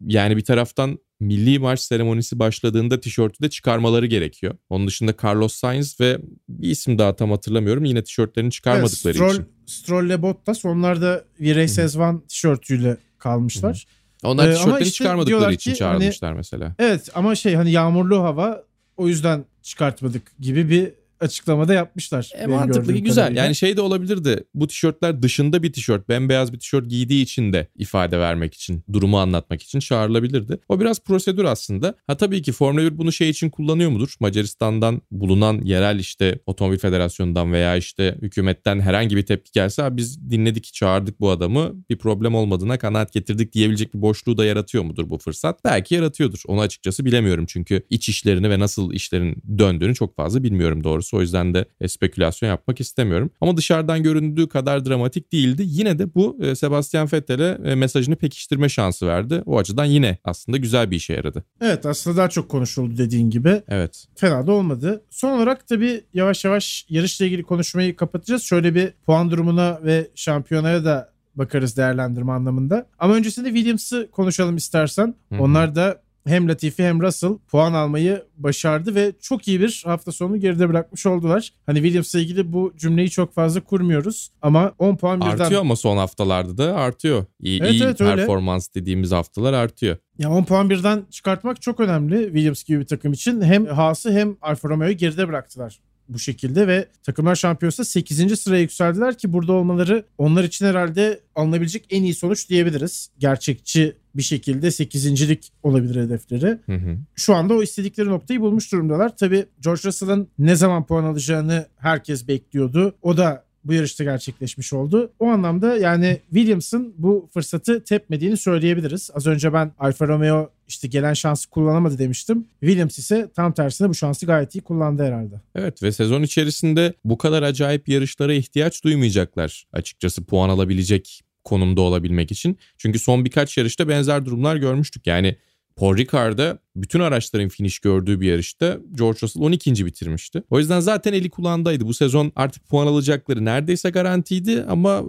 [0.00, 4.54] Yani bir taraftan milli marş seremonisi başladığında tişörtü de çıkarmaları gerekiyor.
[4.70, 9.34] Onun dışında Carlos Sainz ve bir isim daha tam hatırlamıyorum yine tişörtlerini çıkarmadıkları evet, Stroll,
[9.34, 9.46] için.
[9.66, 13.86] Stroll ile Bottas onlar da V Race As One tişörtüyle kalmışlar.
[14.20, 14.30] Hı-hı.
[14.30, 16.74] Onlar ee, tişörtlerini işte çıkarmadıkları için ki, çağırmışlar hani, mesela.
[16.78, 18.64] Evet ama şey hani yağmurlu hava
[18.96, 20.92] o yüzden çıkartmadık gibi bir
[21.24, 22.30] açıklamada yapmışlar.
[22.38, 23.14] E, mantıklı güzel.
[23.14, 23.44] Kadarıyla.
[23.44, 24.44] Yani şey de olabilirdi.
[24.54, 29.18] Bu tişörtler dışında bir tişört, bembeyaz bir tişört giydiği için de ifade vermek için, durumu
[29.18, 30.58] anlatmak için çağrılabilirdi.
[30.68, 31.94] O biraz prosedür aslında.
[32.06, 34.14] Ha tabii ki Formula 1 bunu şey için kullanıyor mudur?
[34.20, 40.64] Macaristan'dan bulunan yerel işte Otomobil Federasyonu'ndan veya işte hükümetten herhangi bir tepki gelse biz dinledik,
[40.64, 41.72] çağırdık bu adamı.
[41.90, 45.64] Bir problem olmadığına kanaat getirdik diyebilecek bir boşluğu da yaratıyor mudur bu fırsat?
[45.64, 46.42] Belki yaratıyordur.
[46.46, 51.13] Onu açıkçası bilemiyorum çünkü iç işlerini ve nasıl işlerin döndüğünü çok fazla bilmiyorum doğrusu.
[51.14, 53.30] O yüzden de e, spekülasyon yapmak istemiyorum.
[53.40, 55.62] Ama dışarıdan göründüğü kadar dramatik değildi.
[55.66, 59.42] Yine de bu e, Sebastian Vettel'e e, mesajını pekiştirme şansı verdi.
[59.46, 61.44] O açıdan yine aslında güzel bir işe yaradı.
[61.60, 63.62] Evet aslında daha çok konuşuldu dediğin gibi.
[63.68, 64.06] Evet.
[64.16, 65.02] Fena da olmadı.
[65.10, 68.42] Son olarak tabii yavaş yavaş yarışla ilgili konuşmayı kapatacağız.
[68.42, 72.86] Şöyle bir puan durumuna ve şampiyonaya da bakarız değerlendirme anlamında.
[72.98, 75.14] Ama öncesinde Williams'ı konuşalım istersen.
[75.28, 75.42] Hı-hı.
[75.42, 80.36] Onlar da hem Latifi hem Russell puan almayı başardı ve çok iyi bir hafta sonu
[80.36, 81.52] geride bırakmış oldular.
[81.66, 85.30] Hani Williams'la ilgili bu cümleyi çok fazla kurmuyoruz ama 10 puan birden...
[85.30, 87.24] Artıyor ama son haftalarda da artıyor.
[87.40, 88.82] İyi, evet, iyi evet, performans öyle.
[88.82, 89.96] dediğimiz haftalar artıyor.
[90.18, 93.42] Ya 10 puan birden çıkartmak çok önemli Williams gibi bir takım için.
[93.42, 98.40] Hem Haas'ı hem Alfa Romeo'yu geride bıraktılar bu şekilde ve takımlar şampiyonası 8.
[98.40, 103.10] sıraya yükseldiler ki burada olmaları onlar için herhalde alınabilecek en iyi sonuç diyebiliriz.
[103.18, 106.58] Gerçekçi bir şekilde 8.lik olabilir hedefleri.
[106.66, 106.98] Hı hı.
[107.14, 109.16] Şu anda o istedikleri noktayı bulmuş durumdalar.
[109.16, 112.94] Tabii George Russell'ın ne zaman puan alacağını herkes bekliyordu.
[113.02, 115.12] O da bu yarışta gerçekleşmiş oldu.
[115.18, 119.10] O anlamda yani Williams'ın bu fırsatı tepmediğini söyleyebiliriz.
[119.14, 122.46] Az önce ben Alfa Romeo işte gelen şansı kullanamadı demiştim.
[122.60, 125.34] Williams ise tam tersine bu şansı gayet iyi kullandı herhalde.
[125.54, 132.32] Evet ve sezon içerisinde bu kadar acayip yarışlara ihtiyaç duymayacaklar açıkçası puan alabilecek konumda olabilmek
[132.32, 132.58] için.
[132.78, 135.06] Çünkü son birkaç yarışta benzer durumlar görmüştük.
[135.06, 135.36] Yani
[135.76, 139.86] Paul Ricard'a bütün araçların finish gördüğü bir yarışta George Russell 12.
[139.86, 140.42] bitirmişti.
[140.50, 141.86] O yüzden zaten eli kulağındaydı.
[141.86, 145.02] Bu sezon artık puan alacakları neredeyse garantiydi ama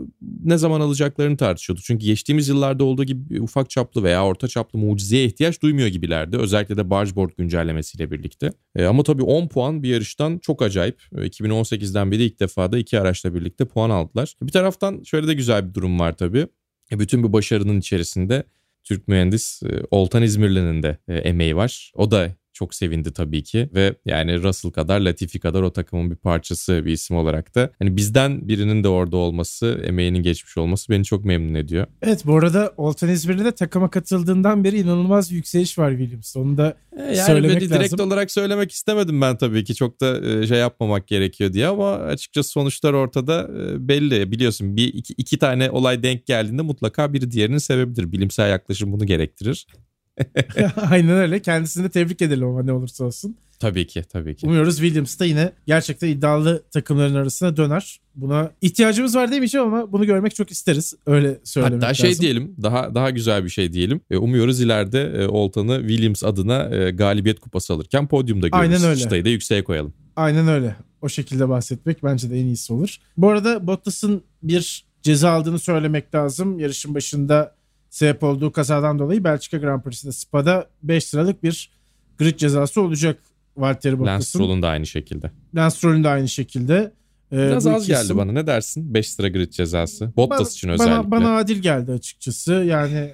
[0.44, 1.82] ne zaman alacaklarını tartışıyordu.
[1.84, 6.38] Çünkü geçtiğimiz yıllarda olduğu gibi ufak çaplı veya orta çaplı mucizeye ihtiyaç duymuyor gibilerdi.
[6.38, 8.52] Özellikle de bargeboard güncellemesiyle birlikte.
[8.76, 11.02] E, ama tabii 10 puan bir yarıştan çok acayip.
[11.14, 14.36] 2018'den beri ilk defa da iki araçla birlikte puan aldılar.
[14.42, 16.48] Bir taraftan şöyle de güzel bir durum var tabii.
[16.92, 18.44] E, bütün bu başarının içerisinde
[18.86, 21.92] Türk mühendis e, Oltan İzmirli'nin de e, emeği var.
[21.96, 26.16] O da çok sevindi tabii ki ve yani Russell kadar Latifi kadar o takımın bir
[26.16, 31.04] parçası bir isim olarak da hani bizden birinin de orada olması, emeğinin geçmiş olması beni
[31.04, 31.88] çok memnun ediyor.
[32.02, 36.36] Evet bu arada Oltan İzmir'de de takıma katıldığından beri inanılmaz bir yükseliş var Williams.
[36.36, 37.78] Onu da e, yani söylemek lazım.
[37.78, 41.92] Direkt olarak söylemek istemedim ben tabii ki çok da e, şey yapmamak gerekiyor diye ama
[41.92, 44.32] açıkçası sonuçlar ortada e, belli.
[44.32, 48.12] Biliyorsun bir iki, iki tane olay denk geldiğinde mutlaka biri diğerinin sebebidir.
[48.12, 49.68] Bilimsel yaklaşım bunu gerektirir.
[50.90, 51.42] Aynen öyle.
[51.42, 53.36] Kendisini de tebrik edelim ama ne olursa olsun.
[53.60, 54.48] Tabii ki tabii ki.
[54.48, 58.00] Umuyoruz Williams da yine gerçekten iddialı takımların arasına döner.
[58.16, 60.94] Buna ihtiyacımız var demeyeceğim ama bunu görmek çok isteriz.
[61.06, 64.02] Öyle söylemek Hatta şey diyelim daha daha güzel bir şey diyelim.
[64.12, 68.72] E, umuyoruz ileride e, Oltan'ı Williams adına e, galibiyet kupası alırken podyumda görürüz.
[68.74, 69.00] Aynen öyle.
[69.00, 69.94] Çıtayı da yükseğe koyalım.
[70.16, 70.76] Aynen öyle.
[71.02, 72.98] O şekilde bahsetmek bence de en iyisi olur.
[73.18, 76.60] Bu arada Bottas'ın bir ceza aldığını söylemek lazım.
[76.60, 77.56] Yarışın başında
[77.96, 81.70] sebep olduğu kazadan dolayı Belçika Grand Prix'sinde Spa'da 5 sıralık bir
[82.18, 83.20] grid cezası olacak
[83.58, 84.16] Valtteri Bottas'ın.
[84.16, 85.32] Lance Stroll'un da aynı şekilde.
[85.56, 86.94] Lance Stroll'un da aynı şekilde.
[87.32, 88.18] Ee, Biraz az geldi isim...
[88.18, 88.94] bana ne dersin?
[88.94, 90.12] 5 sıra grid cezası.
[90.18, 91.12] Bottas bana, için özellikle.
[91.12, 92.54] Bana, bana adil geldi açıkçası.
[92.54, 93.12] Yani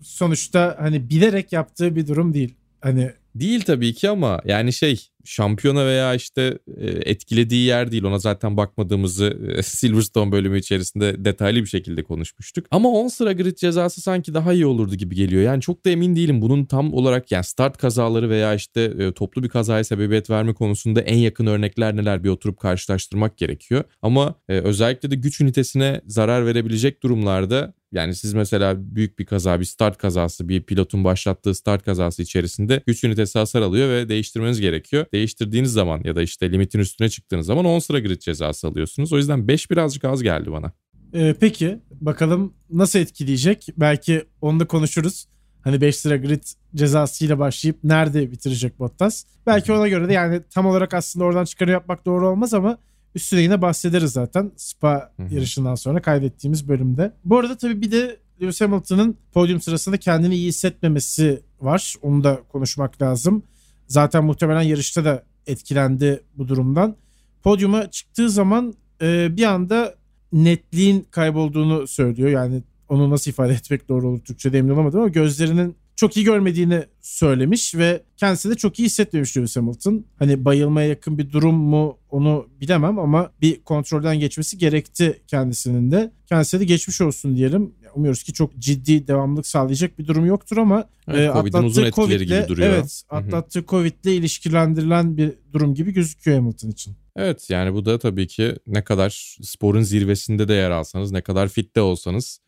[0.00, 2.54] sonuçta hani bilerek yaptığı bir durum değil.
[2.80, 8.04] Hani Değil tabii ki ama yani şey şampiyona veya işte e, etkilediği yer değil.
[8.04, 12.66] Ona zaten bakmadığımızı e, Silverstone bölümü içerisinde detaylı bir şekilde konuşmuştuk.
[12.70, 15.42] Ama 10 sıra grid cezası sanki daha iyi olurdu gibi geliyor.
[15.42, 16.42] Yani çok da emin değilim.
[16.42, 21.00] Bunun tam olarak yani start kazaları veya işte e, toplu bir kazaya sebebiyet verme konusunda
[21.00, 23.84] en yakın örnekler neler bir oturup karşılaştırmak gerekiyor.
[24.02, 29.64] Ama özellikle de güç ünitesine zarar verebilecek durumlarda yani siz mesela büyük bir kaza, bir
[29.64, 35.06] start kazası, bir pilotun başlattığı start kazası içerisinde güç ünitesi hasar alıyor ve değiştirmeniz gerekiyor.
[35.12, 39.12] Değiştirdiğiniz zaman ya da işte limitin üstüne çıktığınız zaman 10 sıra grid cezası alıyorsunuz.
[39.12, 40.72] O yüzden 5 birazcık az geldi bana.
[41.14, 43.68] Ee, peki bakalım nasıl etkileyecek?
[43.76, 45.28] Belki onu da konuşuruz.
[45.60, 46.42] Hani 5 sıra grid
[46.74, 49.24] cezasıyla başlayıp nerede bitirecek Bottas?
[49.46, 52.78] Belki ona göre de yani tam olarak aslında oradan çıkarı yapmak doğru olmaz ama
[53.16, 55.34] Üstüne yine bahsederiz zaten Spa Hı-hı.
[55.34, 57.12] yarışından sonra kaydettiğimiz bölümde.
[57.24, 61.94] Bu arada tabii bir de Lewis Hamilton'ın podyum sırasında kendini iyi hissetmemesi var.
[62.02, 63.42] Onu da konuşmak lazım.
[63.86, 66.96] Zaten muhtemelen yarışta da etkilendi bu durumdan.
[67.42, 69.94] Podyuma çıktığı zaman e, bir anda
[70.32, 72.28] netliğin kaybolduğunu söylüyor.
[72.28, 76.84] Yani onu nasıl ifade etmek doğru olur Türkçe'de emin olamadım ama gözlerinin çok iyi görmediğini
[77.00, 80.06] söylemiş ve kendisi de çok iyi hissetmemiş Lewis Hamilton.
[80.18, 86.12] Hani bayılmaya yakın bir durum mu onu bilemem ama bir kontrolden geçmesi gerekti kendisinin de.
[86.26, 87.74] Kendisine de geçmiş olsun diyelim.
[87.94, 92.44] Umuyoruz ki çok ciddi devamlılık sağlayacak bir durum yoktur ama evet, e, atlattığı Covid'le gibi
[92.48, 92.68] duruyor.
[92.68, 96.96] Evet, atlattığı Covid'le ilişkilendirilen bir durum gibi gözüküyor Hamilton için.
[97.16, 101.48] Evet yani bu da tabii ki ne kadar sporun zirvesinde de yer alsanız, ne kadar
[101.48, 102.40] fit de olsanız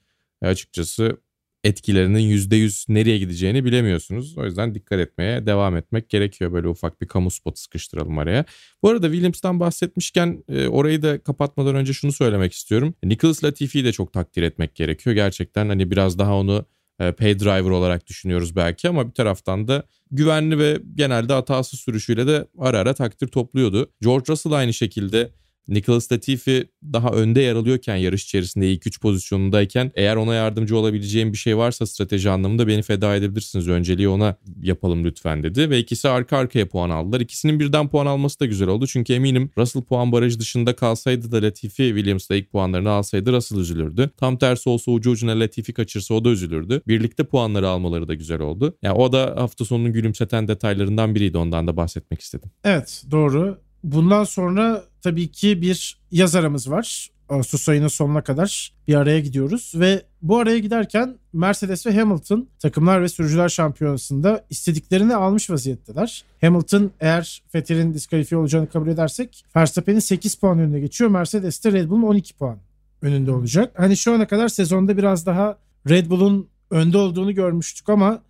[0.42, 1.18] açıkçası
[1.64, 4.38] etkilerinin %100 nereye gideceğini bilemiyorsunuz.
[4.38, 6.52] O yüzden dikkat etmeye devam etmek gerekiyor.
[6.52, 8.44] Böyle ufak bir kamu spotu sıkıştıralım araya.
[8.82, 12.94] Bu arada Williams'tan bahsetmişken e, orayı da kapatmadan önce şunu söylemek istiyorum.
[13.04, 15.14] Nicholas Latifi'yi de çok takdir etmek gerekiyor.
[15.14, 16.66] Gerçekten hani biraz daha onu
[17.00, 22.26] e, pay driver olarak düşünüyoruz belki ama bir taraftan da güvenli ve genelde hatasız sürüşüyle
[22.26, 23.90] de ara ara takdir topluyordu.
[24.00, 25.30] George Russell aynı şekilde
[25.68, 31.32] Nicholas Latifi daha önde yer alıyorken yarış içerisinde ilk 3 pozisyonundayken eğer ona yardımcı olabileceğim
[31.32, 33.68] bir şey varsa strateji anlamında beni feda edebilirsiniz.
[33.68, 37.20] Önceliği ona yapalım lütfen dedi ve ikisi arka arkaya puan aldılar.
[37.20, 38.86] İkisinin birden puan alması da güzel oldu.
[38.86, 44.10] Çünkü eminim Russell puan barajı dışında kalsaydı da Latifi Williams'da ilk puanlarını alsaydı Russell üzülürdü.
[44.16, 46.82] Tam tersi olsa ucu ucuna Latifi kaçırsa o da üzülürdü.
[46.86, 48.76] Birlikte puanları almaları da güzel oldu.
[48.82, 52.50] Yani o da hafta sonunun gülümseten detaylarından biriydi ondan da bahsetmek istedim.
[52.64, 53.58] Evet doğru.
[53.84, 57.08] Bundan sonra tabii ki bir yaz aramız var.
[57.28, 63.02] Ağustos ayının sonuna kadar bir araya gidiyoruz ve bu araya giderken Mercedes ve Hamilton takımlar
[63.02, 66.24] ve sürücüler şampiyonasında istediklerini almış vaziyetteler.
[66.40, 71.10] Hamilton eğer Vettel'in diskalifiye olacağını kabul edersek Verstappen'in 8 puan önüne geçiyor.
[71.10, 72.58] Mercedes de Red Bull'un 12 puan
[73.02, 73.72] önünde olacak.
[73.76, 78.22] Hani şu ana kadar sezonda biraz daha Red Bull'un önde olduğunu görmüştük ama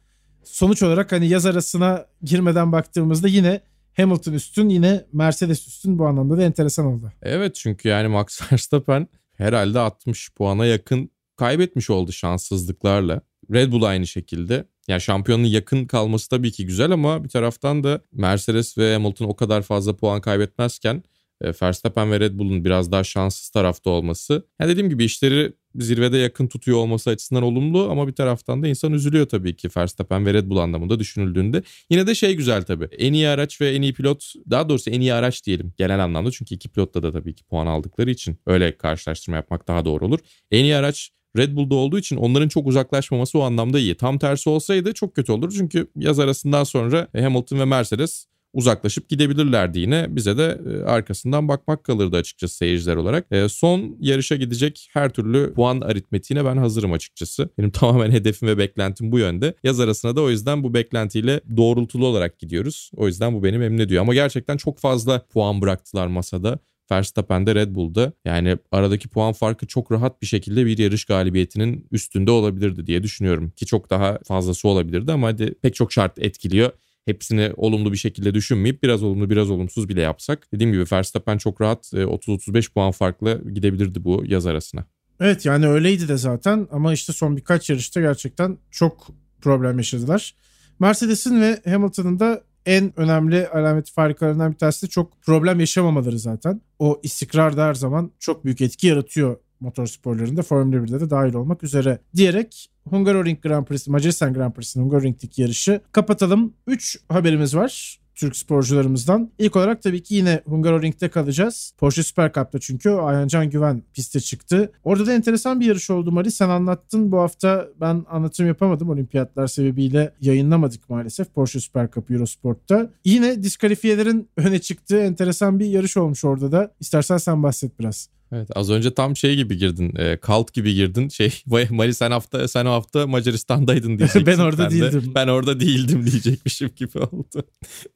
[0.45, 3.61] sonuç olarak hani yaz arasına girmeden baktığımızda yine
[3.99, 7.13] Hamilton üstün yine Mercedes üstün bu anlamda da enteresan oldu.
[7.23, 13.21] Evet çünkü yani Max Verstappen herhalde 60 puana yakın kaybetmiş oldu şanssızlıklarla.
[13.53, 14.65] Red Bull aynı şekilde.
[14.89, 19.37] Yani şampiyonun yakın kalması tabii ki güzel ama bir taraftan da Mercedes ve Hamilton o
[19.37, 21.03] kadar fazla puan kaybetmezken
[21.43, 24.47] Verstappen ve Red Bull'un biraz daha şanssız tarafta olması.
[24.61, 28.93] Yani dediğim gibi işleri zirvede yakın tutuyor olması açısından olumlu ama bir taraftan da insan
[28.93, 31.63] üzülüyor tabii ki Verstappen ve Red Bull anlamında düşünüldüğünde.
[31.91, 32.89] Yine de şey güzel tabii.
[32.99, 36.31] En iyi araç ve en iyi pilot daha doğrusu en iyi araç diyelim genel anlamda
[36.31, 40.19] çünkü iki pilotta da tabii ki puan aldıkları için öyle karşılaştırma yapmak daha doğru olur.
[40.51, 43.95] En iyi araç Red Bull'da olduğu için onların çok uzaklaşmaması o anlamda iyi.
[43.95, 45.53] Tam tersi olsaydı çok kötü olur.
[45.57, 48.27] Çünkü yaz arasından sonra Hamilton ve Mercedes
[48.59, 50.07] uzaklaşıp gidebilirlerdi yine.
[50.17, 53.27] Bize de e, arkasından bakmak kalırdı açıkçası seyirciler olarak.
[53.31, 57.49] E, son yarışa gidecek her türlü puan aritmetiğine ben hazırım açıkçası.
[57.59, 59.55] Benim tamamen hedefim ve beklentim bu yönde.
[59.65, 62.91] Yaz arasına da o yüzden bu beklentiyle doğrultulu olarak gidiyoruz.
[62.97, 64.03] O yüzden bu beni memnun ediyor.
[64.03, 66.59] Ama gerçekten çok fazla puan bıraktılar masada.
[66.91, 68.13] Verstappen'de Red Bull'da.
[68.25, 73.51] Yani aradaki puan farkı çok rahat bir şekilde bir yarış galibiyetinin üstünde olabilirdi diye düşünüyorum.
[73.51, 76.73] Ki çok daha fazlası olabilirdi ama hadi pek çok şart etkiliyor
[77.09, 80.49] hepsini olumlu bir şekilde düşünmeyip biraz olumlu biraz olumsuz bile yapsak.
[80.53, 84.85] Dediğim gibi Verstappen çok rahat 30-35 e, puan farklı gidebilirdi bu yaz arasına.
[85.21, 89.07] Evet yani öyleydi de zaten ama işte son birkaç yarışta gerçekten çok
[89.41, 90.35] problem yaşadılar.
[90.79, 96.61] Mercedes'in ve Hamilton'ın da en önemli alameti farikalarından bir tanesi de çok problem yaşamamaları zaten.
[96.79, 101.35] O istikrar da her zaman çok büyük etki yaratıyor motor sporlarında Formula 1'de de dahil
[101.35, 106.55] olmak üzere diyerek Hungaroring Grand Prix, Macaristan Grand Prix'sinin Hungaroring'deki yarışı kapatalım.
[106.67, 107.99] 3 haberimiz var.
[108.19, 109.31] Türk sporcularımızdan.
[109.39, 111.73] İlk olarak tabii ki yine Hungaroring'de kalacağız.
[111.79, 114.73] Porsche Super Cup'ta çünkü Ayhancan Güven piste çıktı.
[114.85, 116.31] Orada da enteresan bir yarış oldu Mari.
[116.31, 117.13] Sen anlattın.
[117.13, 118.91] Bu hafta ben anlatım yapamadım.
[118.91, 122.91] Olimpiyatlar sebebiyle yayınlamadık maalesef Porsche Super Cup Eurosport'ta.
[123.05, 126.75] Yine diskalifiyelerin öne çıktığı enteresan bir yarış olmuş orada da.
[126.81, 128.09] İstersen sen bahset biraz.
[128.33, 129.93] Evet az önce tam şey gibi girdin.
[129.97, 131.09] E, kalt gibi girdin.
[131.09, 134.27] Şey Mali sen hafta sen o hafta Macaristan'daydın diyeceksin.
[134.27, 135.11] ben orada ben değildim.
[135.11, 137.43] De, ben orada değildim diyecekmişim gibi oldu.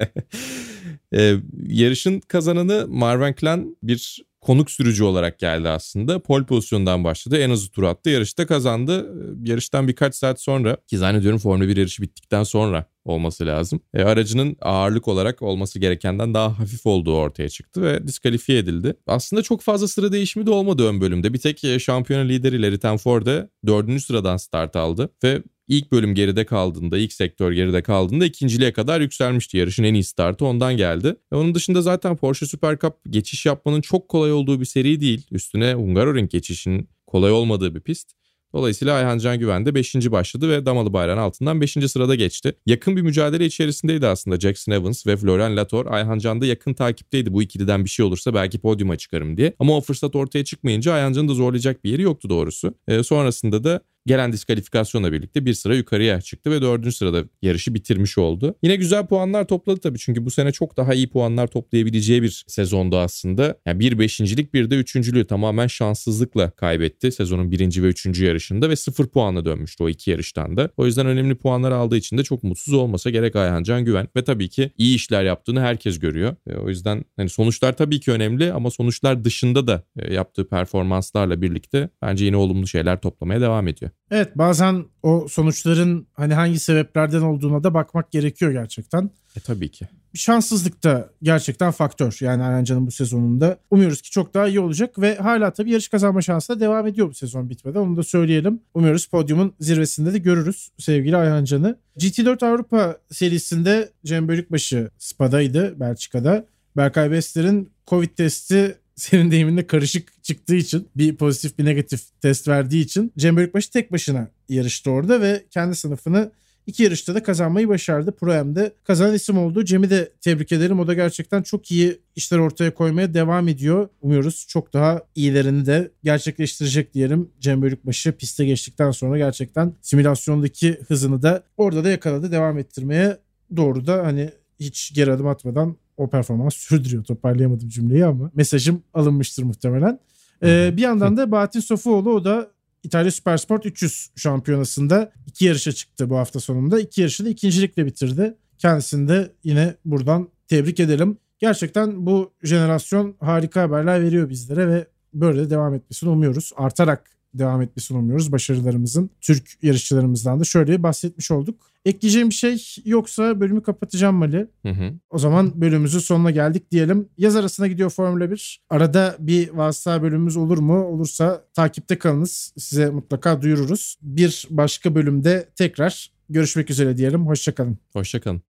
[1.15, 6.19] e, yarışın kazananı Marvin Klan bir konuk sürücü olarak geldi aslında.
[6.19, 7.39] Pol pozisyondan başladı.
[7.39, 8.11] En hızlı tur attı.
[8.11, 9.15] Yarışta kazandı.
[9.45, 13.81] Yarıştan birkaç saat sonra ki zannediyorum Formula 1 yarışı bittikten sonra olması lazım.
[13.95, 18.95] E, aracının ağırlık olarak olması gerekenden daha hafif olduğu ortaya çıktı ve diskalifiye edildi.
[19.07, 21.35] Aslında çok fazla sıra değişimi de olmadı ön bölümde.
[21.35, 26.47] Bir tek e, şampiyona lideri Larry Tenforde dördüncü sıradan start aldı ve ilk bölüm geride
[26.47, 29.57] kaldığında, ilk sektör geride kaldığında ikinciliğe kadar yükselmişti.
[29.57, 31.17] Yarışın en iyi startı ondan geldi.
[31.33, 35.27] E onun dışında zaten Porsche Super Cup geçiş yapmanın çok kolay olduğu bir seri değil.
[35.31, 38.11] Üstüne Hungaroring geçişinin kolay olmadığı bir pist.
[38.55, 39.95] Dolayısıyla Ayhan Can Güven de 5.
[39.95, 41.73] başladı ve damalı bayrağın altından 5.
[41.73, 42.53] sırada geçti.
[42.67, 45.87] Yakın bir mücadele içerisindeydi aslında Jackson Evans ve Florian Latour.
[45.87, 49.55] Ayhan Can da yakın takipteydi bu ikiliden bir şey olursa belki podyuma çıkarım diye.
[49.59, 52.75] Ama o fırsat ortaya çıkmayınca Ayhan Can'ı da zorlayacak bir yeri yoktu doğrusu.
[52.89, 58.19] E, sonrasında da gelen diskalifikasyonla birlikte bir sıra yukarıya çıktı ve dördüncü sırada yarışı bitirmiş
[58.19, 58.55] oldu.
[58.63, 62.99] Yine güzel puanlar topladı tabii çünkü bu sene çok daha iyi puanlar toplayabileceği bir sezonda
[63.01, 63.59] aslında.
[63.67, 68.77] Yani bir beşincilik bir de üçüncülüğü tamamen şanssızlıkla kaybetti sezonun birinci ve üçüncü yarışında ve
[68.77, 70.71] sıfır puanla dönmüştü o iki yarıştan da.
[70.77, 74.25] O yüzden önemli puanlar aldığı için de çok mutsuz olmasa gerek Ayhan Can Güven ve
[74.25, 76.37] tabii ki iyi işler yaptığını herkes görüyor.
[76.47, 81.43] E, o yüzden hani sonuçlar tabii ki önemli ama sonuçlar dışında da e, yaptığı performanslarla
[81.43, 83.92] birlikte bence yine olumlu şeyler toplamaya devam ediyor.
[84.11, 89.11] Evet bazen o sonuçların hani hangi sebeplerden olduğuna da bakmak gerekiyor gerçekten.
[89.37, 89.89] E tabii ki.
[90.15, 93.59] Şanssızlık da gerçekten faktör yani Arancan'ın bu sezonunda.
[93.71, 97.09] Umuyoruz ki çok daha iyi olacak ve hala tabii yarış kazanma şansı da devam ediyor
[97.09, 97.81] bu sezon bitmeden.
[97.81, 98.61] Onu da söyleyelim.
[98.75, 101.79] Umuyoruz podyumun zirvesinde de görürüz sevgili Ayhancan'ı.
[101.99, 106.47] GT4 Avrupa serisinde Cem Bölükbaşı Spa'daydı Belçika'da.
[106.77, 112.85] Berkay Bester'in Covid testi senin deyiminle karışık çıktığı için bir pozitif bir negatif test verdiği
[112.85, 116.33] için Cem Bölükbaşı tek başına yarıştı orada ve kendi sınıfını
[116.67, 118.17] iki yarışta da kazanmayı başardı.
[118.17, 119.65] Pro M'de kazanan isim oldu.
[119.65, 120.81] Cem'i de tebrik ederim.
[120.81, 123.89] O da gerçekten çok iyi işler ortaya koymaya devam ediyor.
[124.01, 127.31] Umuyoruz çok daha iyilerini de gerçekleştirecek diyelim.
[127.41, 132.33] Cem Bölükbaşı piste geçtikten sonra gerçekten simülasyondaki hızını da orada da yakaladı.
[132.33, 133.19] Devam ettirmeye
[133.57, 134.31] doğru da hani
[134.61, 137.05] hiç geri adım atmadan o performans sürdürüyor.
[137.05, 139.99] Toparlayamadım cümleyi ama mesajım alınmıştır muhtemelen.
[140.43, 142.51] Ee, bir yandan da Bahattin Sofuoğlu o da
[142.83, 146.81] İtalya Supersport 300 şampiyonasında iki yarışa çıktı bu hafta sonunda.
[146.81, 148.35] İki yarışı da ikincilikle bitirdi.
[148.59, 151.19] Kendisini de yine buradan tebrik edelim.
[151.39, 156.53] Gerçekten bu jenerasyon harika haberler veriyor bizlere ve böyle de devam etmesini umuyoruz.
[156.57, 159.11] Artarak devam etmesini umuyoruz başarılarımızın.
[159.21, 161.73] Türk yarışçılarımızdan da şöyle bahsetmiş olduk.
[161.85, 164.47] Ekleyeceğim bir şey yoksa bölümü kapatacağım Mali.
[164.67, 164.93] Hı hı.
[165.11, 167.09] O zaman bölümümüzün sonuna geldik diyelim.
[167.19, 168.61] Yaz arasına gidiyor Formula 1.
[168.71, 170.85] Arada bir vasıta bölümümüz olur mu?
[170.85, 172.55] Olursa takipte kalınız.
[172.59, 173.97] Size mutlaka duyururuz.
[174.03, 177.27] Bir başka bölümde tekrar görüşmek üzere diyelim.
[177.27, 177.79] Hoşçakalın.
[177.93, 178.52] Hoşçakalın.